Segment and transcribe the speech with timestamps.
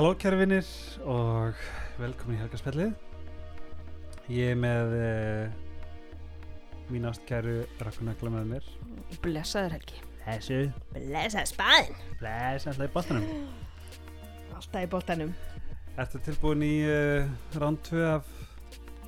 [0.00, 0.68] Halló kæri vinnir
[1.04, 1.58] og
[2.00, 2.92] velkomin í Helgarspjallið.
[4.32, 5.58] Ég er með uh,
[6.88, 8.70] mín ástkæru Rakunagla með mér.
[9.20, 10.60] Blessaður Helgi Þessu,
[10.94, 13.28] Blessaður spaðin bless, alltaf í bóttanum.
[14.56, 15.34] Alltaf í boltanum
[16.00, 17.28] Ertu tilbúin í uh,
[17.60, 18.32] round 2 af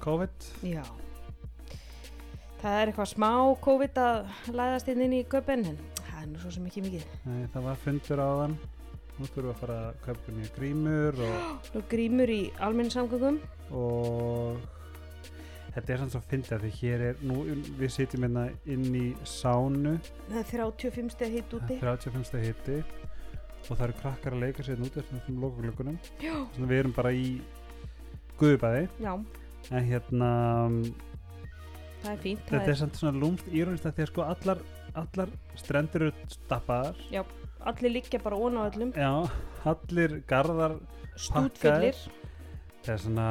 [0.05, 0.51] COVID?
[0.75, 0.85] Já
[2.61, 3.31] Það er eitthvað smá
[3.65, 4.21] COVID að
[4.53, 7.71] læðast inn inn í köpinn en það er nú svo sem ekki mikið Nei, það
[7.71, 8.61] var fundur á þann.
[9.23, 13.37] Nú þurfum við að fara að kaupa nýja grímur og, Nú grímur í almenningssamgöngum.
[13.79, 14.65] Og
[15.77, 17.37] þetta er sann svo fyndið að því hér er, nú
[17.79, 19.95] við sitjum hérna inn í sánu,
[20.27, 21.79] Það er 35 steg hitt úti.
[21.81, 22.81] 35 steg hitti
[23.63, 26.01] og það eru krakkar að leika sér út eftir.
[26.19, 27.29] Já, Svona við erum bara í
[28.41, 29.13] guðubæði já,
[29.71, 30.31] en hérna
[32.03, 34.65] það er fínt þetta er samt svona lúmst írónist að því að sko allar,
[34.99, 36.99] allar strendur eru stappaðar.
[37.15, 37.23] Er,
[37.71, 38.91] Allir liggja bara ón á öllum.
[38.97, 39.31] Já,
[39.65, 40.79] allir garðar
[41.17, 41.95] Stútfullir
[42.83, 43.29] það er svona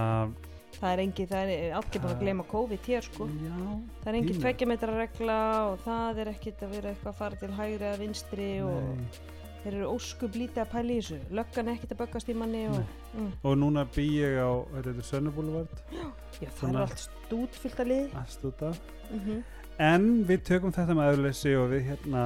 [0.71, 3.27] Það er engi, það er allir bara að gleyma COVID hér sko.
[3.27, 3.57] Já,
[4.01, 4.41] Það er engin Pínu.
[4.45, 5.37] tveggjametra regla
[5.67, 9.19] og það er ekkert að vera eitthvað að fara til hægri eða vinstri og nei.
[9.61, 11.19] þeir eru óskup lítið að pæla í þessu.
[11.37, 12.81] Löggan er ekkert að böggast í manni og,
[13.13, 13.31] mm.
[13.43, 15.83] og núna bý ég á þetta er Sönnubúluvard.
[15.91, 16.05] Já,
[16.39, 18.15] það Svona- er allt stútfullt að lið.
[18.23, 19.41] Allt út af mm
[19.81, 22.23] en við tökum þetta með öðruleysi og við hérna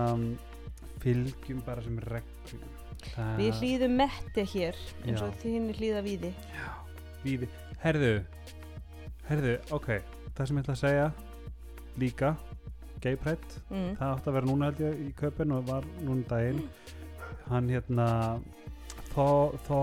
[1.06, 2.66] fylgjum bara sem reglum
[3.06, 5.40] Það- við hlýðum metti hér eins og Já.
[5.44, 6.34] þín hlýða víði
[7.26, 7.48] Víði.
[7.82, 8.12] Herðu,
[9.26, 9.88] herðu, ok,
[10.38, 11.08] það sem ég ætla að segja
[12.02, 12.30] líka,
[13.02, 13.96] pride, mm.
[14.00, 16.62] það átti að vera núna held ég í köpun og var núna um daginn.
[17.50, 18.08] Hann hérna,
[19.14, 19.26] þó,
[19.68, 19.80] þó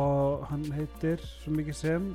[0.51, 2.09] hann heitir svo mikið sem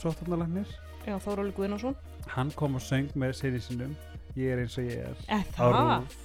[0.00, 0.72] sóttarnalagnir,
[1.06, 1.96] já, Þóróli Guðnason
[2.28, 3.94] hann kom og söng með sinni sinum,
[4.36, 6.18] ég er eins og ég er, eða það.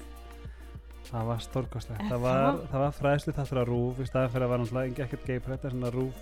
[1.10, 2.62] Það var stórkostlegt, Er það var, það?
[2.72, 5.60] það var fræðslu þáttur að rúf í staðan fyrir að var náttúrulega ekkert gay pride,
[5.68, 6.22] þess að rúf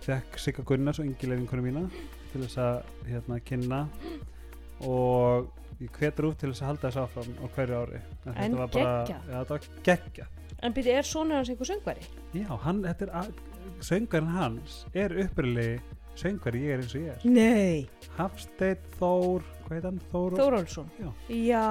[0.00, 1.82] fekk Sigga Gunnars og Ingi Leifinkonu mína
[2.32, 2.78] til þess að
[3.10, 3.80] hérna, kynna
[4.88, 5.50] og
[5.80, 8.60] ég hvet rúf til þess að halda þess áfram á hverju ári En En þetta
[8.62, 9.30] var bara, geggjað.
[9.30, 10.26] já, þetta var geggja
[10.60, 12.08] en byrja, er sonur hans einhver söngvari?
[12.36, 13.30] já, hann, þetta er
[13.80, 15.68] söngvarinn hans er upprili
[16.20, 17.24] söngvari ég er eins og ég er.
[17.24, 17.88] Nei,
[18.18, 20.00] Hafsteinn Þór, hvað heit hann?
[20.12, 21.10] Þór Þórólfsson Já.
[21.28, 21.66] já,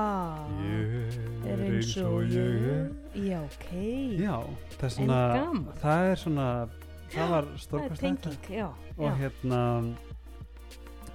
[0.65, 1.17] ég
[1.53, 2.91] er eins og ég er.
[3.15, 3.71] Já, ok.
[4.19, 4.35] Já,
[4.77, 5.23] það er svona
[5.83, 6.47] það er svona
[7.09, 8.67] það var það er tenging, já,
[8.97, 9.63] og hérna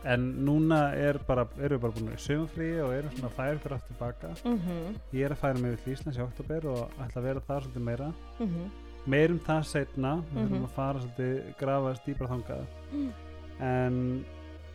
[0.04, 3.72] en núna er bara, erum við bara búin í sögumfríi og erum svona færa ykkur
[3.78, 4.32] aftur baka.
[4.44, 7.62] Mm ég er að færa mig við Íslands í oktober og ætla að vera þar
[7.64, 8.12] svolítið meira.
[8.38, 8.68] -hmm.
[9.06, 10.48] meirum það setna, við Mhm.
[10.48, 12.66] þurfum að fara svolítið grafa dýbra þangað.
[12.92, 13.12] Mm.
[13.60, 14.24] En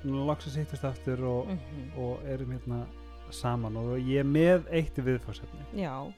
[0.03, 2.85] núna loksins hittust aftur og, Mm og erum hérna
[3.31, 4.95] saman og ég er með eitt
[5.73, 6.13] já,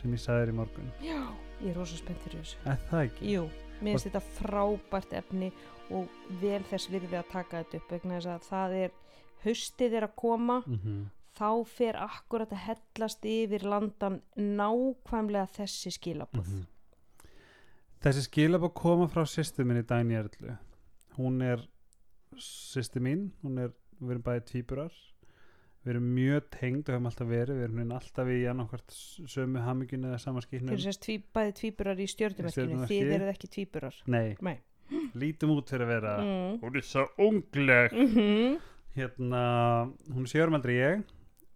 [0.00, 0.90] sem ég sagði þér í morgun.
[1.02, 1.20] Já,
[1.62, 2.56] ég er rosa spennt fyrir þessu.
[2.66, 3.32] Er það ekki?
[3.32, 3.44] Jú,
[3.80, 5.52] mér finnst þetta frábært efni
[5.90, 6.08] og
[6.40, 8.90] vel þess virði að taka þetta upp vegna þess að það er
[9.44, 10.62] haustið er að koma.
[10.66, 11.06] Mm
[11.38, 16.64] þá fer akkurat að hellast yfir landan nákvæmlega þessi skilabóð Mhm.
[18.02, 20.56] Þessi skilabók koma frá sýstu minni Dæni Erlu
[21.18, 21.62] hún er
[22.38, 24.94] sýstu mín hún er, við erum bæði tvíburar
[25.84, 28.96] við erum mjög tengd og höfum alltaf verið við erum hérna alltaf í annarkvart
[29.34, 32.88] sömu hamingjun eða sama skýrnum fyrir sérst tví, bæði tvíburar í Stjörnumerki.
[32.90, 34.56] þið eruð ekki tvíburar Nei, Nei.
[35.18, 36.58] lítum út fyrir að vera mm.
[36.64, 38.58] hún er svo ungleg Mm -hmm.
[38.96, 39.42] hérna,
[40.12, 41.04] hún er sjörum aldrei ég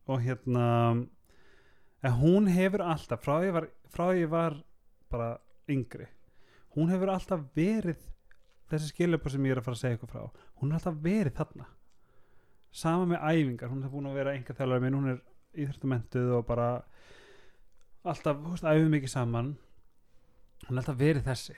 [0.07, 1.07] og hérna
[2.03, 4.63] en hún hefur alltaf frá ég var, frá ég var
[5.11, 6.07] bara yngri
[6.77, 8.12] hún hefur alltaf verið
[8.73, 10.23] þessi skiljöpa sem ég er að fara að segja ykkur frá
[10.61, 11.67] hún er alltaf verið þarna.
[12.73, 15.19] Sama með æfingar, hún er búin að vera enga þjálfari minn, hún er
[15.63, 16.69] íþrættamentuð og bara
[18.09, 19.51] alltaf, þú veist, æfum mikið saman.
[20.67, 21.57] Hún er alltaf verið þessi.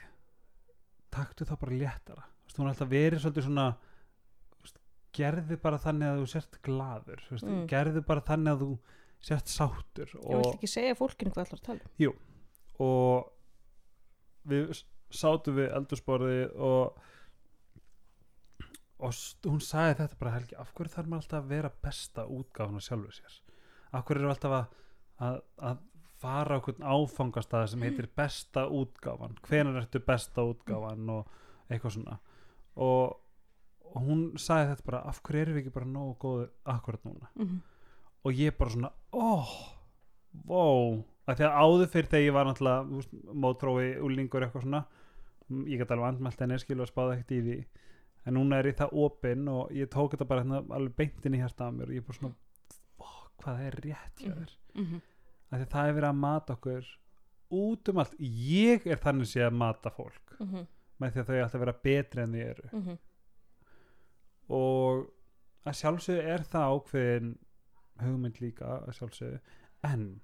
[1.15, 2.25] Taktu þá bara léttara.
[2.45, 3.67] Veist, hún er alltaf verið svolítið svona
[4.65, 4.81] veist,
[5.15, 7.67] gerðu bara þannig að þú sért gladur veist, Mm.
[7.71, 8.73] gerðu bara þannig að þú
[9.25, 12.19] sért sáttur ég vil og, ekki segja fólkinu hvað allar að tala um.
[12.85, 13.31] og
[14.51, 14.83] við
[15.15, 17.01] s- sátum við eldursporði og
[19.05, 19.17] og
[19.51, 22.83] hún sagði þetta bara Helgi af hverju þarf maður alltaf að vera besta útgáfan á
[22.87, 23.35] sjálfur sér?
[23.95, 24.79] Af hverju eru alltaf að,
[25.29, 25.41] að,
[25.71, 25.83] að
[26.25, 29.35] fara á hvern áfangastað sem heitir besta útgáfan?
[29.45, 31.29] Hvenær ertu besta útgáfan og
[31.69, 32.17] eitthvað svona?
[32.81, 33.19] Og,
[33.93, 37.31] og hún sagði þetta bara af hverju erum við ekki bara nógu góðu akkurat núna?
[37.41, 37.63] Mm
[38.25, 39.51] og ég bara svona oh,
[40.49, 40.95] wow.
[41.29, 44.81] Að því að áður fyrir þegar ég var náttúrulega mótrói, úlingur eitthvað svona
[45.51, 47.57] ég gæti alveg andmælt henni skil og spáði ekkert í því.
[48.27, 51.41] En núna er ég það opinn og ég tók þetta bara hérna, alveg beintin í
[51.43, 52.35] hérsta af mér og ég bara svona
[53.45, 54.39] hvað er rétt hjá Mhm.
[54.45, 54.53] þér?
[54.75, 55.01] Mm -hmm.
[55.53, 56.85] að því það er verið að mata okkur
[57.51, 58.15] út um allt.
[58.21, 60.41] Ég er þannig sé að mata fólk.
[60.41, 60.67] Mm -hmm.
[61.01, 62.69] með því að þau alltaf vera betri en þið eru.
[62.73, 62.99] Mm
[64.49, 65.07] og
[65.65, 67.39] að sjálfsögðu er það ákveðin
[68.03, 69.39] hugmynd líka að sjálfsögðu.
[69.85, 70.21] En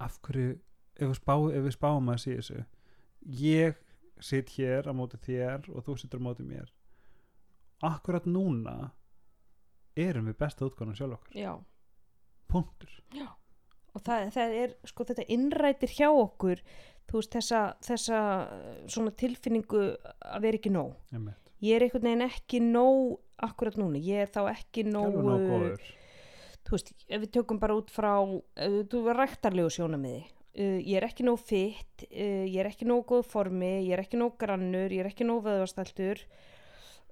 [0.00, 0.58] af hverju
[0.96, 2.64] ef við, spá, ef við spáum að sé þessu
[3.24, 3.78] ég
[4.20, 6.68] sitt hér á móti þér og þú sittur á móti mér.
[7.84, 8.92] Akkurat núna
[9.98, 11.36] erum við besta útgáðan sjálf okkar.
[11.36, 11.52] Já.
[12.50, 12.90] Punktur.
[13.94, 16.62] Og það, það er sko þetta innrætir hjá okkur
[17.08, 20.94] þú veist þessa, þessa uh, svona tilfinningu að vera ekki nóg.
[21.14, 21.52] Einmitt.
[21.64, 25.84] ég er einhvern veginn ekki nóg akkurat núna, ég er þá ekki nóg, nóg góður.
[26.64, 30.22] þú veist, ef við tökum bara út frá þú er ræktarlegu sjónamiði
[30.58, 34.04] uh, ég er ekki nóg fitt uh, ég er ekki nóg góð formi, ég er
[34.04, 36.24] ekki nóg grannur ég er ekki nóg vöðvastæltur.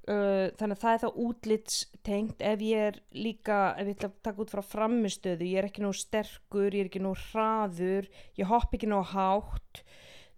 [0.02, 2.40] Uh, þannig að það er þá útlitstengt.
[2.42, 5.84] Ef ég er líka ef ég ætla að taka út frá framistöðu ég er ekki
[5.84, 8.08] nóg sterkur, ég er ekki nóg hraður
[8.40, 9.84] ég hopp ekki nóg hátt.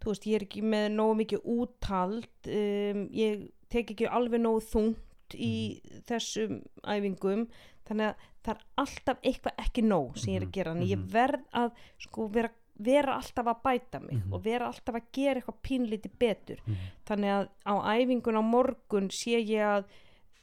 [0.05, 2.29] Þú veist, ég er ekki með nóg mikið úthald.
[2.45, 5.81] Um, ég tek ekki alveg nóg þungt í
[6.11, 7.47] þessum æfingum.
[7.89, 10.75] Þannig að það er alltaf eitthvað ekki nóg sem ég er að gera.
[10.75, 14.33] Þannig að ég verð að sko vera, vera alltaf að bæta mig Mhm.
[14.33, 16.77] og vera alltaf að gera eitthvað pínlítið betur Mhm.
[17.07, 19.85] þannig að á æfingun á morgun sé ég að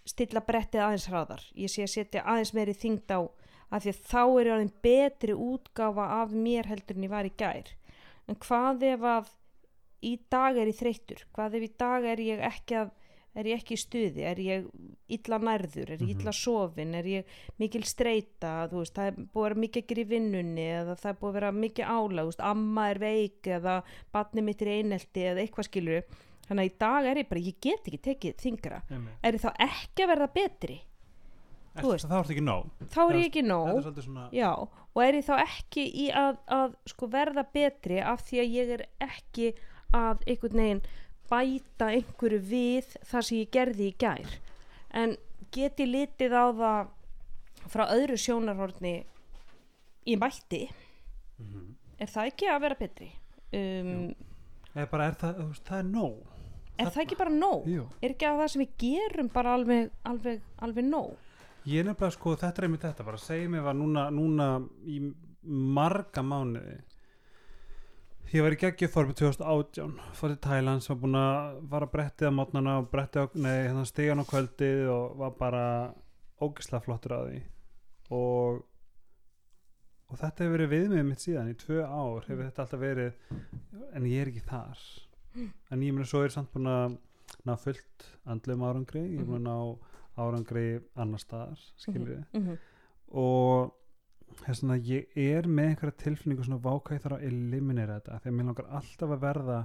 [0.05, 3.21] stilla brettið aðeins hraðar ég sé að setja aðeins meiri þyngd á
[3.71, 7.23] af því að þá er ég aðeins betri útgáfa af mér heldur en ég var
[7.25, 7.67] í gær
[8.27, 9.29] en hvað ef að
[10.03, 12.91] í dag er ég þreyttur hvað ef í dag er ég ekki að
[13.37, 14.65] er ég ekki í stuði, er ég
[15.15, 16.95] illa nærður, er ég illa sofin?
[16.99, 20.67] Er ég mikil streyta þú veist, það er búið að vera mikið gera í vinnunni
[20.81, 23.77] eða það er búið að vera mikið álag amma er veik eða
[24.11, 26.05] batni mitt er einelti eða eitthvað skilur
[26.47, 29.19] þannig að í dag er ég bara, ég get ekki tekið þingra Einmitt.
[29.23, 30.81] er ég þá ekki að verða betri?
[31.71, 32.07] Ertu- veist.
[32.09, 32.71] það er ekki nóg.
[32.91, 33.69] Þá er ég ekki nóg.
[33.87, 38.25] er svona Já, og er ég þá ekki í að, að sko verða betri af
[38.27, 39.53] því að ég er ekki
[39.95, 40.83] að einhvern veginn
[41.31, 44.33] bæta einhverju við það sem ég gerði í gær.
[44.91, 45.15] En
[45.55, 46.91] get ég litið á það
[47.71, 48.95] frá öðru sjónarhorni
[50.07, 50.65] í mætti?
[51.39, 51.75] Mhm.
[52.01, 53.09] er það ekki að vera betri?
[53.53, 54.13] Um,
[54.73, 56.19] Eða bara er það, það er nóg.
[56.79, 57.65] Er það ekki bara nóg?
[57.67, 57.83] Jú.
[58.01, 61.11] er ekki að það sem við gerum bara alveg, alveg, alveg nóg?
[61.67, 64.47] Ég er nefnilega sko, þetta er einmitt þetta bara segja mig var núna, núna
[64.89, 65.01] í
[65.43, 66.79] marga mánuði
[68.31, 72.37] ég var í geggjöformi 2018 fór til Thailands, var búin að fara að brettið á
[72.37, 75.63] mótnana og brettið á, nei, hérna stigan á kvöldið og var bara
[76.41, 77.41] ógislega flottur að því.
[78.17, 78.61] Og
[80.11, 83.13] og þetta hefur verið viðmið mitt síðan í tvö ár hefur þetta alltaf verið
[83.95, 84.81] en ég er ekki þar.
[85.71, 86.97] En ég meina svo er samt búin að
[87.47, 90.65] ná fullt andlum árangri ég búin að ná árangri
[90.99, 92.57] annar staðar skilur við mm -hmm.
[93.21, 93.71] og
[94.45, 98.35] þess að ég er með einhverja tilfinningu svona váka ég þarf að eliminera þetta að
[98.37, 99.59] mér langar alltaf að verða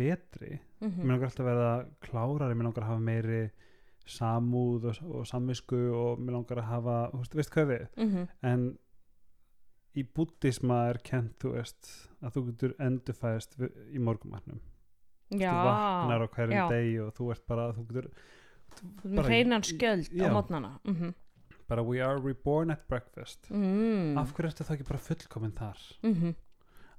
[0.00, 1.00] betri Mhm.
[1.04, 3.50] mér langar alltaf að verða klárari mér langar að hafa meiri
[4.06, 8.28] samúð og, og samvisku og mér langar að hafa þú veist, veist hvað við Mhm.
[8.42, 8.78] en
[9.96, 13.56] í búddisma er kent þú veist að þú getur endurfæðist
[13.92, 14.60] í morgumatnum
[15.30, 16.68] Já, þú vaknar á hverjum já.
[16.70, 18.10] degi og þú ert bara þú getur
[19.02, 21.14] Þú hreinan skjöld á mótnana mm -hmm.
[21.70, 24.18] Bara we are reborn at breakfast mm.
[24.20, 26.34] af hverju ertu þá ekki bara fullkomin þar mm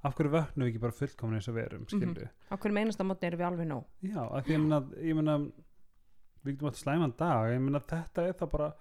[0.02, 2.30] af hverju vöknum við ekki bara fullkomin eins og við erum skilur Mhm.
[2.50, 5.36] á hverjum einasta mótni erum við alveg nóg já, af því ég ég meina
[6.42, 8.72] við getum átt slæman dag ég meina þetta er það bara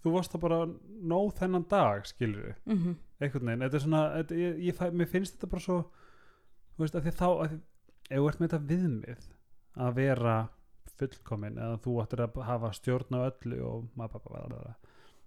[0.00, 0.60] þú varst það bara
[1.12, 2.94] nóg þennan dag skilur við, mm -hmm.
[3.20, 5.78] einhvern veginn þetta er svona, þetta, ég, ég, fæ- mér finnst þetta bara svo
[6.76, 7.60] þú veist, af því þá af því,
[8.10, 9.28] ef þú ert með þetta viðmið
[9.76, 10.48] að vera
[10.96, 14.74] fullkomin eða þú ættir að hafa stjórn á öllu og maður bara bara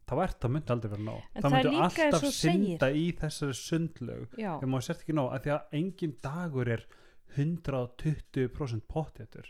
[0.09, 1.25] þá ert það myndi aldrei vera nóg.
[1.33, 4.37] En það er eins alltaf synda í þessari sundlaug.
[4.39, 6.85] Já, ef maður sért ekki nóg, af því að engin dagur er
[7.33, 9.49] 120% pottjættur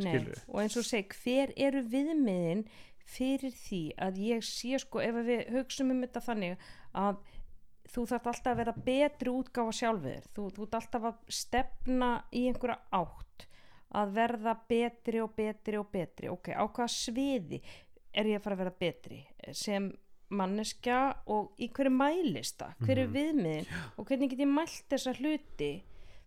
[0.00, 0.42] nei, skilurðu.
[0.48, 2.64] og eins og seg hver eru viðmiðin
[3.04, 7.18] fyrir því að ég sé sko ef við hugsum um þetta þannig að
[7.94, 10.28] þú þarf alltaf að vera betri útgáfa sjálfur.
[10.34, 13.44] Þú, þú ert alltaf að stefna í einhverja átt
[13.94, 16.30] að verða betri og betri og betri.
[16.32, 17.60] Ok, á hvaða sviði
[18.14, 19.90] er ég að fara að vera betri sem
[20.34, 23.14] manneskja og í hverju mælista hver er Mhm.
[23.14, 23.66] viðmiðin
[23.98, 25.82] og hvernig get ég mælt þessa hluti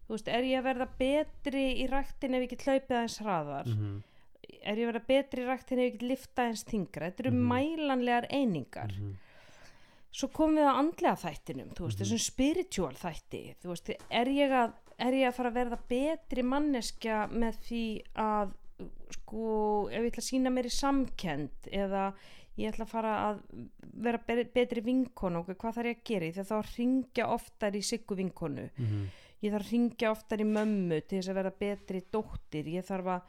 [0.08, 3.66] þú veist, er ég að verða betri í ræktin ef ég get hlaupið aðeins hraðar
[3.66, 4.02] -hmm.
[4.64, 7.32] er ég að verða betri í ræktin ef ég get lifta aðeins þingra þetta eru
[7.32, 7.48] Mhm.
[7.52, 8.92] mælanlegar einingar
[10.12, 12.06] svo komum við að andlega þættinum þú veist, Mhm.
[12.06, 16.42] þessum spiritual þætti þú veist, er ég að er ég að fara að verða betri
[16.44, 18.54] manneskja með því að
[19.18, 19.46] sko,
[19.92, 22.04] ef ég ætla að sína mér í samkend eða
[22.58, 23.42] ég ætla að fara að
[24.06, 27.82] vera be- betri vinkonu og hvað þarf ég að gera að þá ringja oftar í
[27.86, 28.70] siggu vinkonu.
[28.78, 29.08] Mhm.
[29.44, 32.66] ég þarf að ringja oftar í mömmu til þess að vera betri dóttir.
[32.74, 33.22] Ég þarf að,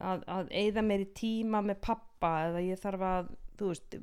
[0.00, 3.28] að, að eyða meiri tíma með pappa eða ég þarf að
[3.62, 3.94] veist,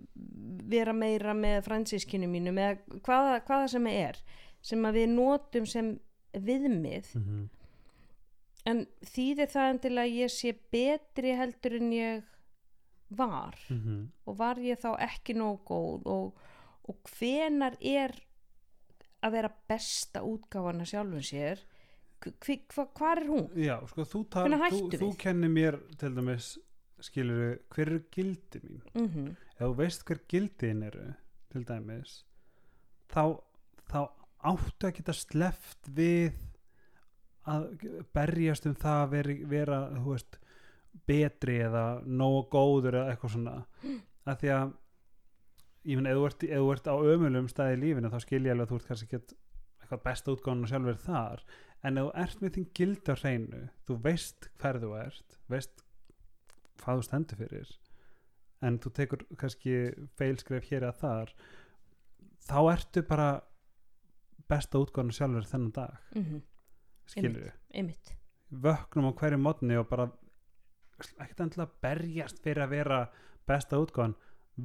[0.71, 4.15] vera meira með fransískinu mínu með hvaða, hvaða sem er
[4.61, 5.99] sem að við notum sem
[6.31, 7.47] viðmið mm
[8.69, 12.23] en þýðir það endilega ég sé betri heldur en ég
[13.09, 13.57] var?
[13.69, 14.07] -hmm.
[14.25, 16.05] og var ég þá ekki nóg góð?
[16.05, 16.39] Og,
[16.89, 18.15] og hvenar er
[19.21, 21.59] að vera besta útgáfana sjálfum sér?
[22.19, 23.45] Hva, hva, er hún?
[23.55, 26.57] Já, sko, þú, Hvenær þú, þú kennir mér til dæmis
[26.99, 28.81] skilur hver eru gildi mín?
[28.93, 31.05] Mm ef þú veist hver gildiðin eru
[31.51, 32.13] til dæmis
[33.11, 33.39] þá,
[33.91, 33.99] þá
[34.51, 36.37] áttu að geta sleft við
[37.49, 37.65] að
[38.15, 40.39] berjast um það að vera, vera veist,
[41.09, 43.55] betri eða nógu góður eða eitthvað svona.
[44.29, 44.71] Að því að
[45.89, 48.71] ég finn, ef þú ert, á ömulum staði í lífinu þá skil ég alveg að
[48.71, 49.37] þú ert kannski ekki
[49.79, 51.45] eitthvað besta útgáðan og sjálfur þar.
[51.79, 55.85] En ef þú ert með þín gildi á hreinu þú veist hver þú ert veist
[56.79, 57.71] hvað þú stendur fyrir
[58.65, 59.75] en þú tekur kannski
[60.19, 61.33] feilskref hér eða þar
[62.49, 63.29] þá ertu bara
[64.49, 65.97] besta útgáðan sjálfur þennan dag.
[66.13, 66.41] -hmm.
[67.09, 67.99] Skilur við,
[68.49, 70.09] vöknum á hverju mótni og bara
[70.99, 72.99] ekkert endilega berjast fyrir að vera
[73.47, 74.15] besta útgáðan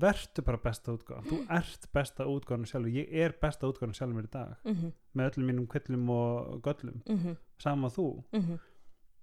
[0.01, 2.95] vertu bara besta útgáðan þú ert besta útgáðan sjálfur.
[2.95, 4.55] Ég er besta útgáðan sjálfur mér í dag.
[4.65, 4.93] Mm -hmm.
[5.15, 7.03] með öllum mínum kvillum og göllum.
[7.07, 8.59] Mm sama þú, -hmm.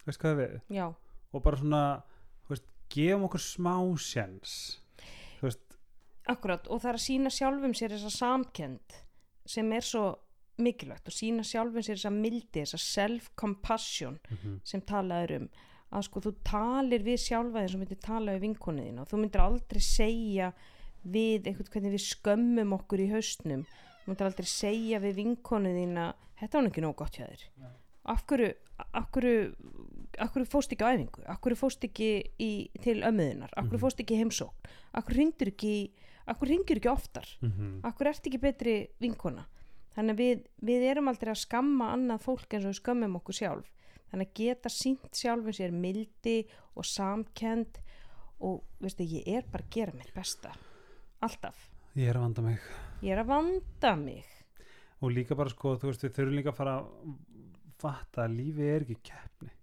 [0.06, 0.62] veist hvað við?
[0.70, 0.96] Já,
[1.34, 2.04] og bara svona,
[2.50, 3.76] veist, gefum okkur smá
[5.42, 5.78] veist,
[6.26, 6.68] akkurat.
[6.68, 9.06] Og það er að sína sjálfum sér þessa samkend
[9.46, 10.20] sem er svo
[10.58, 14.20] mikilvægt og sína sjálfum sér þessa mildi þessa self-compassion
[14.64, 15.50] sem talaður um.
[15.92, 19.42] Að sko þú talir við sjálfa eins og myndir tala við vinkonuðin og þú myndir
[19.44, 20.52] aldrei segja
[21.04, 26.14] við einhvern hvernig við skömmum okkur í haustnum þú myndir aldrei segja við vinkonuðin að
[26.40, 27.44] þetta var ekki nóg gott hjá þér.
[28.12, 28.54] Af hverju,
[28.98, 29.36] af hverju
[30.22, 31.22] af hverju fóst ekki á æfingu?
[31.30, 32.08] Af hverju fóst ekki
[32.42, 33.84] í, til ömmuðinar af hverju Mhm.
[33.84, 34.72] fóst ekki í heimsókn?
[34.94, 35.92] Af hverju ringdur ekki
[36.28, 37.28] af hverju ringdur ekki oftar?
[37.42, 39.46] Mm af hverju ert ekki betri vinkona
[39.96, 43.38] þannig að við, við erum aldrei að skamma annað fólk eins og við skömmum okkur
[43.38, 43.72] sjálf.
[44.12, 46.38] Þannig að geta sínt sjálfum sér mildi
[46.76, 47.80] og samkend
[48.42, 50.52] og veistu, ég er bara að gera mitt besta.
[51.24, 52.68] Alltaf, ég er að vanda mig.
[53.02, 54.26] Ég er að vanda mig.
[55.02, 57.16] Og líka bara sko, þú veist, við þurfum líka að fara að
[57.82, 59.54] fatta að lífið er ekki keppni.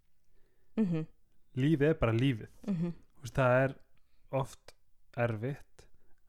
[0.79, 1.05] Mhm,
[1.59, 2.51] lífið er bara lífið.
[2.67, 2.95] Mhm.
[3.19, 3.77] Þú veist, það er
[4.39, 4.75] oft
[5.17, 5.87] erfitt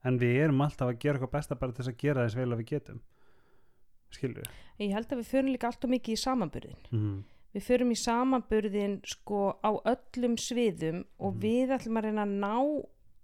[0.08, 2.50] en við erum alltaf að gera eitthvað besta bara til þess að gera þess vel
[2.54, 3.02] að við getum
[4.16, 4.46] skilur
[4.80, 7.18] við ég held að við förum líka alltaf mikið í samanburðin mm.
[7.58, 11.42] við förum í samanburðin sko á öllum sviðum og Mhm.
[11.44, 12.56] við ætlum að reyna að ná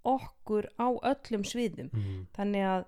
[0.06, 1.88] okkur á öllum sviðum.
[1.92, 2.26] Mm.
[2.36, 2.84] þannig að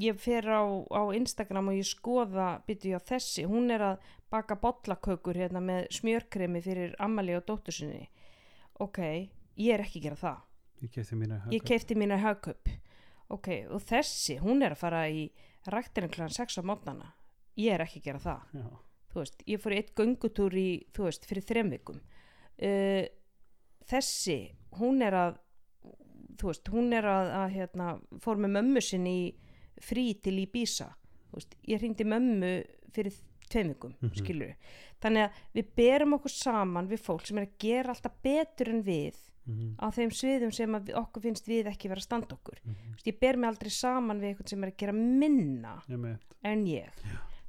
[0.00, 0.62] ég fer á,
[0.94, 3.98] á Instagram og ég skoða byrju á þessi, hún er að
[4.30, 8.06] baka bollakökur hérna með smjörkremi fyrir Amalí og dóttursinni
[8.80, 8.98] ok,
[9.58, 10.38] ég er ekki að gera það.
[11.54, 12.68] Ég keipti mína hagköp
[13.34, 15.30] ok, og þessi, hún er að fara í
[15.72, 17.12] ræktirinn klæðan 6 á mótnana
[17.56, 18.40] ég er ekki að gera það.
[18.54, 18.66] Já.
[19.14, 22.00] þú veist, ég fór í eitt göngutúr í, þú veist, fyrir þrem vikum.
[22.58, 23.04] Uh,
[23.86, 24.38] þessi
[24.80, 25.36] hún er að
[26.40, 27.88] þú veist, hún er að, að hérna,
[28.24, 29.28] fór með mömmu sinni í
[29.82, 30.88] frí til Íbísa
[31.30, 32.50] þú veist, ég hringdi mömmu
[32.94, 33.14] fyrir
[33.50, 34.14] tveim vikum, Mhm.
[34.18, 34.54] skilur
[35.02, 38.82] þannig að við berum okkur saman við fólk sem er að gera alltaf betur en
[38.82, 39.74] við mm.
[39.80, 42.74] á þeim sviðum sem okkur finnst við ekki vera að standa okkur Mm.
[42.94, 46.04] Veist, ég ber mig aldrei saman við eitthvað sem er að gera minna ég
[46.48, 47.04] en ég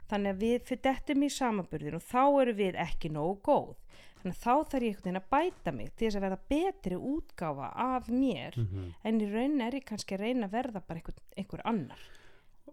[0.09, 3.71] þannig að við fyrir dettum í samanburðin og þá eru við ekki nógu góð
[4.19, 6.99] þannig að þá þarf ég einhvern veginn að bæta mig til þess að verða betri
[7.13, 8.91] útgáfa af mér mm.
[9.05, 12.05] en í raun er ég kannski að reyna að verða bara einhver, einhver annar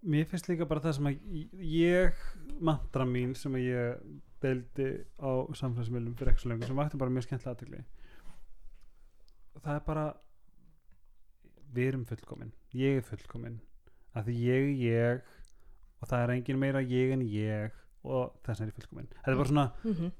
[0.02, 1.16] mér finnst líka bara það sem að
[1.62, 2.22] ég
[2.58, 4.06] mantra mín sem að ég
[4.42, 4.88] deildi
[5.22, 7.84] á samfélagsmiðlum fyrir ekki svo lengur sem vakti bara mjög skemmtilega aðtegli
[9.60, 10.06] það er bara
[11.72, 13.60] við erum fullkomin ég er fullkomin
[14.16, 15.30] að því ég er ég
[16.02, 19.40] og það er engin meira ég en ég og þess er ég fullkomin þetta er
[19.40, 20.10] bara svona, mm -hmm.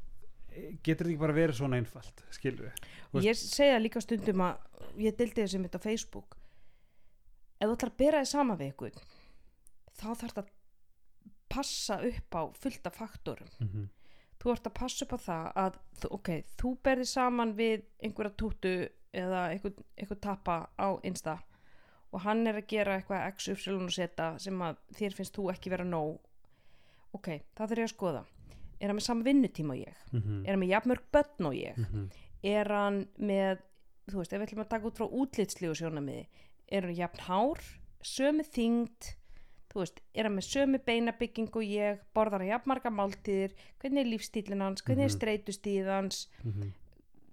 [0.82, 2.72] getur þetta ekki bara verið svona einfalt skilur
[3.12, 4.56] við ég segja líka stundum að
[4.96, 6.36] ég dildi þessi mitt á Facebook
[7.58, 8.92] ef þú ætlar að bera þið sama við ykkur
[9.92, 10.52] þá þarf það að
[11.52, 13.88] passa upp á fullt af faktorum mm -hmm.
[14.42, 15.78] Þú ert að passa upp á það að
[16.18, 18.74] ok, þú berði saman við einhverja túttu
[19.12, 21.38] eða einhver, einhver tappa á Insta
[22.12, 24.08] og hann er að gera eitthvað x, y og z
[24.42, 26.18] sem að þér finnst þú ekki vera nóg.
[27.16, 28.22] Ok, það þurf ég að skoða.
[28.80, 30.00] Er hann með saman vinnutíma og ég?
[30.12, 31.76] Mm er hann með jafnmörg börn og ég?
[31.76, 32.10] -hmm.
[32.42, 33.62] er hann með
[34.10, 36.26] þú veist, ef við ætlum að taka út frá útlitslíu sjónamiði
[36.72, 37.60] er hann jafn hár
[38.02, 39.12] sömu þyngd
[39.72, 44.10] þú veist, er hann með sömu beinabyggingu og ég, borðar hann jafnmarga máltíðir hvernig er
[44.12, 45.16] lífstílinn hans, hvernig er Mhm.
[45.18, 46.28] streitutíð hans?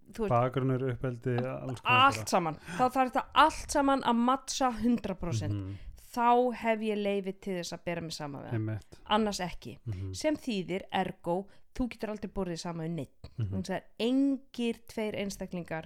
[0.09, 2.55] Þú veist, bakgrunur, uppeldi konar allt saman.
[2.77, 5.75] Þá þarf þetta allt saman að mattsa 100% Mhm.
[6.13, 8.79] þá hef ég leifi til þess að bera mig saman við hann.
[9.09, 10.15] Annars ekki, Mhm.
[10.15, 15.85] sem þýðir ergo, þú getur aldrei borðið saman við neitt þannig að engir tveir einstaklingar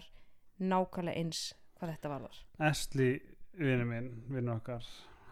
[0.62, 2.38] nákvæmlega eins hvað þetta varðar.
[2.60, 3.20] Ashley,
[3.60, 4.84] vinur minn, vinur okkar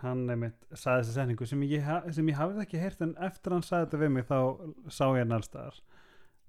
[0.02, 3.64] hann einmitt sagði þessi setningu sem ég, sem ég hafði ekki heyrt en eftir hann
[3.66, 4.38] sagði þetta við mig þá
[4.90, 5.80] sá ég hann allstaðar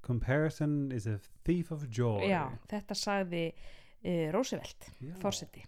[0.02, 2.25] comparison is a thief of joy.
[2.26, 5.14] Já, þetta sagði uh, Roosevelt Já.
[5.23, 5.62] fórseti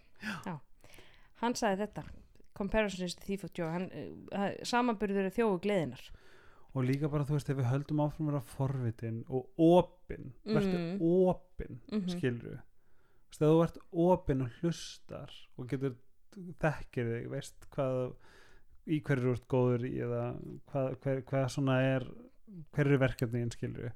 [1.41, 2.03] hann sagði þetta
[2.55, 3.67] comparison is the thief of joy.
[3.71, 3.89] Hann,
[4.31, 6.05] uh, samanburður er þjóðu gleðinar
[6.75, 10.81] og líka bara þú veist ef við höldum áfram að vera forvitin og opin verður
[10.81, 10.97] Mm.
[11.01, 12.09] opin Mhm.
[12.11, 15.95] skilru þú veist ef þú ert opin og hlustar og getur
[16.61, 17.99] þekkir þig veist hvað
[18.85, 20.23] í hverju þú ert góður eða
[20.71, 22.05] hvað, hver, hvað svona er
[22.75, 23.91] hver eru verkefniðin skilru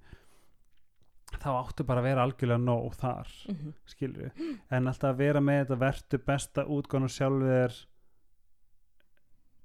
[1.40, 3.74] þá áttu bara að vera algjörlega nóg þar mm -hmm.
[3.86, 4.32] skilru
[4.70, 7.76] en alltaf að vera með þetta vertu besta útgána sjálfur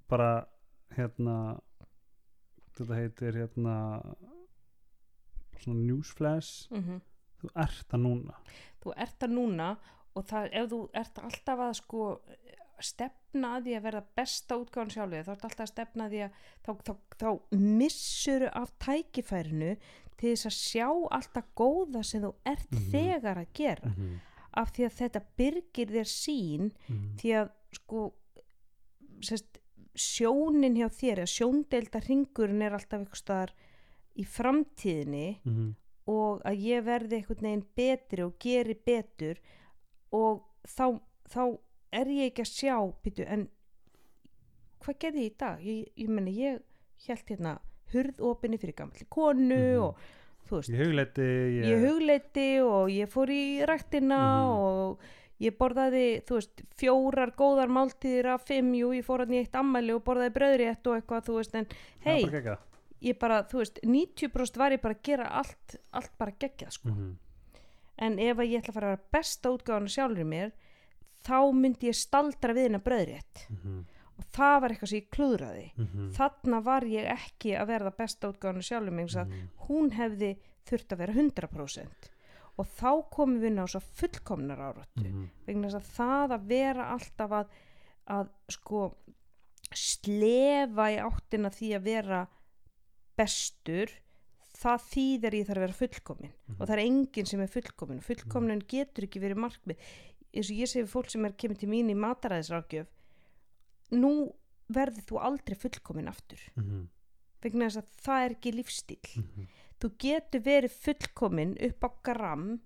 [0.09, 0.47] bara
[0.97, 1.39] hérna
[2.77, 3.77] þetta heitir hérna
[5.65, 6.69] svona newsflash.
[7.41, 8.39] Þú ert það núna.
[8.83, 9.69] Þú ert það núna
[10.15, 12.07] og það, ef þú ert alltaf að sko
[12.89, 16.21] stefna að því að verða besta útgáðan sjálfið þá ert alltaf að stefna að því
[16.25, 16.31] að
[16.65, 17.29] þá, þá, þá
[17.83, 19.73] missuru af tækifærinu
[20.17, 20.89] til þess að sjá
[21.19, 22.91] alltaf góða sem þú ert Mhm.
[22.93, 24.19] þegar að gera mm -hmm.
[24.55, 26.71] af því að þetta byrgir þér sín
[27.19, 28.13] því að sko
[29.23, 29.59] sest,
[29.95, 33.53] sjónin hjá þér sjóndelda ringurinn er alltaf eitthvað staðar
[34.17, 35.75] í framtíðinni Mhm.
[36.07, 39.39] og að ég verði einhvern veginn betri og geri betur
[40.13, 41.59] og þá, þá
[41.95, 43.47] er ég ekki að sjá býtu, en
[44.85, 45.65] hvað gerði ég í dag?
[45.65, 46.61] Ég, ég meni, ég
[47.09, 47.57] held hérna
[47.95, 49.83] hurð opinni fyrir gamli konu Mhm.
[49.83, 49.97] og
[50.49, 51.27] þú veist, ég hugleiti
[51.61, 54.51] ég, ég hugleiti og ég fór í ræktina Mhm.
[54.59, 54.99] og
[55.41, 59.95] ég borðaði, þú veist, fjórar góðar máltíðir af fimm, jú, ég fór í eitt ammæli
[59.95, 61.67] og borðaði bröðrétt og eitthvað, þú veist, en
[62.05, 62.23] hei,
[63.03, 66.89] ég bara, þú veist, 90% var ég bara að gera allt, allt bara geggjað, sko.
[66.89, 67.17] Mhm.
[67.99, 70.53] En ef að ég ætla að fara að vera besta útgáðan sjálfur mér,
[71.25, 73.47] þá myndi ég staldra við hennar bröðrétt.
[73.51, 73.85] Mhm.
[74.19, 75.65] Og það var eitthvað sem ég klúðraði.
[75.77, 76.11] Mhm.
[76.15, 79.49] Þarna var ég ekki að verða besta útgáðan sjálfur mig, mm Mhm.
[79.69, 82.11] hún hefði þurft að vera 100%.
[82.57, 85.03] Og þá komum við inn á svo fullkomnar áratu.
[85.11, 85.31] Mhm.
[85.47, 87.47] Vegna þess að það að vera alltaf að,
[88.07, 88.95] að sko,
[89.75, 92.21] slefa í áttina því að vera
[93.19, 93.91] bestur
[94.55, 96.61] það þýðir ég þarf að vera fullkomin Mhm.
[96.61, 99.77] og það er enginn sem er fullkomin fullkomin getur ekki verið markmið
[100.35, 102.87] eins og ég segi fólk sem er kemur til mín í mataræðisrákjöf
[103.95, 104.13] nú
[104.75, 106.41] verður þú aldrei fullkomin aftur.
[106.57, 106.89] Mhm.
[107.45, 109.47] vegna þess að það er ekki lífstíl Mhm.
[109.81, 112.61] þú getur verið fullkomin upp á gram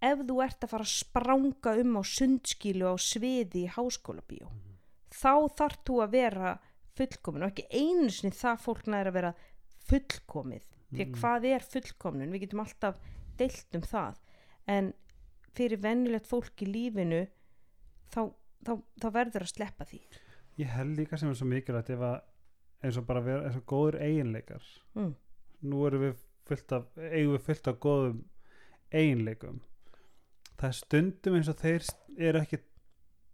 [0.00, 4.48] ef þú ert að fara að spranga um á sundskilu á sviði í háskóla bíó
[5.10, 6.58] þá þarf þú að vera
[6.96, 9.34] fullkomin og ekki einu sinni það fólk næður að vera
[9.86, 10.62] fullkomið.
[10.92, 11.20] Því að Mhm.
[11.20, 12.98] hvað er fullkomin við getum alltaf
[13.36, 14.14] deilt um það.
[14.66, 14.94] En
[15.56, 17.26] fyrir venjulegt fólk í lífinu
[18.12, 18.22] þá,
[18.66, 20.00] þá, þá verður að sleppa því.
[20.60, 22.16] Ég held líka sem er svo mikilvægt ef að
[22.86, 24.64] eins og bara vera eins og góður eiginleikar.
[24.96, 25.14] Mm.
[25.66, 28.18] nú erum við fullt af eigum við fullt af góðum
[28.92, 29.60] eiginleikum.
[30.56, 31.86] Það er stundum eins og þeir
[32.28, 32.60] eru ekki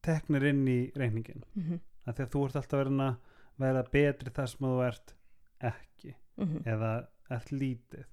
[0.03, 1.81] teknir inn í reyningin Mm -hmm.
[2.07, 3.17] af því að þú ert alltaf verið að
[3.59, 5.15] vera betri það sem þú ert
[5.61, 6.15] ekki.
[6.37, 8.07] Mm eða ert lítið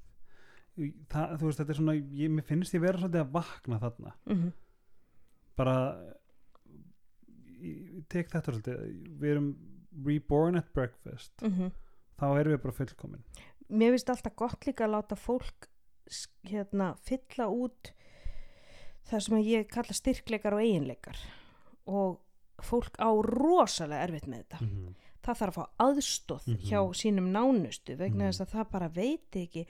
[1.09, 4.13] það, þú veist þetta er svona ég, mér finnst ég vera svolítið að vakna þarna
[4.27, 4.51] -hmm.
[5.59, 5.75] bara
[7.61, 8.81] ég, tek þetta svolítið
[9.21, 9.49] við erum
[10.05, 11.71] reborn at breakfast Mm
[12.19, 13.21] þá erum við bara fullkomin
[13.69, 15.69] mér finnst alltaf gott líka að láta fólk
[16.43, 17.93] hérna fylla út
[19.07, 21.17] það sem ég kalla styrkleikar og eiginleikar
[21.87, 22.19] og
[22.61, 24.95] fólk á rosalega erfitt með þetta mm -hmm.
[25.23, 26.59] það þarf að fá aðstóð Mhm.
[26.67, 28.31] hjá sínum nánustu vegna Mhm.
[28.31, 29.65] þess að það bara veit ekki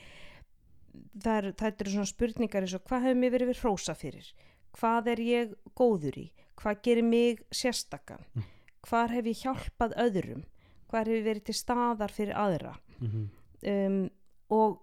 [1.24, 4.32] það, er, eru svona spurningar eins og hvað hefur mér verið við hrósa fyrir?
[4.80, 6.28] Hvað er ég góður í?
[6.60, 8.44] Hvað gerir mig sérstakann Mm.
[8.88, 10.44] hvar hef ég hjálpað öðrum?
[10.90, 12.76] Hvar hef ég verið til staðar fyrir aðra?
[13.00, 13.30] Mhm.
[13.68, 14.10] um,
[14.50, 14.80] og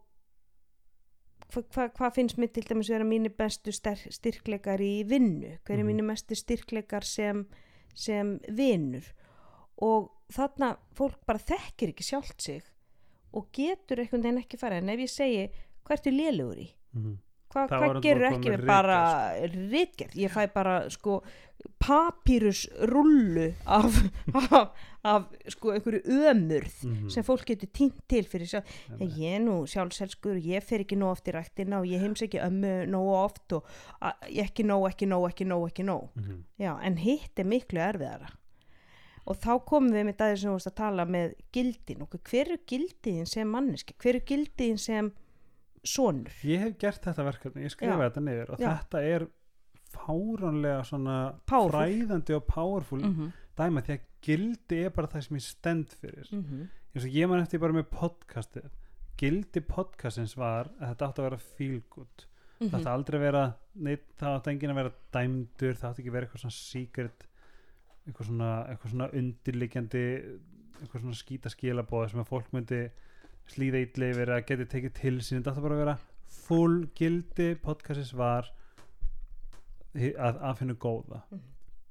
[1.52, 5.58] hvað hva, hva finnst mér til dæmis vera mínu bestu styr, styrkleikar í vinnu?
[5.64, 5.88] Hver er Mhm.
[5.92, 7.46] mínu mestu styrkleikar sem,
[7.94, 9.04] sem vinnur
[9.78, 12.62] og þarna fólk bara þekkir ekki sjálft sig
[13.32, 15.50] og getur einhvern veginn ekki fara en ef ég segi
[15.86, 16.68] hvað ertu lélugur í.
[17.52, 18.96] Hvað Þá hva er hann gerur ekki með bara
[19.70, 20.16] ritgerð?
[20.18, 21.20] Ég fæ bara sko
[21.80, 23.96] papírusrullu af,
[24.34, 24.68] af,
[25.04, 27.08] af sko einhverju ömurð Mhm.
[27.10, 28.64] sem fólk getur týnt til fyrir sjálf.
[28.90, 29.16] Einmitt.
[29.18, 32.40] Ég er nú sjálfselskur, ég fer ekki nóg oft í ræktina og ég heims ekki
[32.42, 33.64] ömmu nóg oft og
[34.26, 36.08] ekki nóg, ekki nóg, ekki nóg, ekki nóg.
[36.16, 36.42] Mhm.
[36.60, 38.28] Já, en hitt er miklu erfiðara.
[39.26, 42.46] Og þá komum við með dagir sem þú varst að tala með gildin og hver
[42.46, 43.94] eru gildiðin sem manneski?
[43.98, 45.12] Hver eru gildiðin sem
[45.86, 46.32] sonur?
[46.44, 48.08] Ég hef gert þetta verkefni, ég skrifa Já.
[48.10, 48.70] þetta niður og Já.
[48.76, 49.26] þetta er
[49.96, 51.80] fáránlega svona Powerful.
[51.80, 53.30] fræðandi og powerful -hmm.
[53.56, 56.66] dæma því að gildi er bara það sem ég stend fyrir Mm -hmm.
[56.94, 58.70] eins og ég man eftir bara með podcastið
[59.18, 62.26] gildi podcastins var að þetta átti að vera feel good
[62.60, 62.68] Mhm.
[62.70, 66.08] það átti aldrei að vera neitt, það átti enginn að vera dæmdur það átti ekki
[66.08, 67.26] að vera eitthvað svona secret
[68.08, 70.04] eitthvað svona, eitthvað svona undirliggjandi
[70.82, 72.90] eitthvað svona skýta skilabóð sem að fólk myndi
[73.52, 75.98] slíða ítli yfir að geti tekið til sín þetta bara að vera
[76.46, 78.50] full gildi podcastins var
[79.96, 81.40] að aðfinna góða Mhm.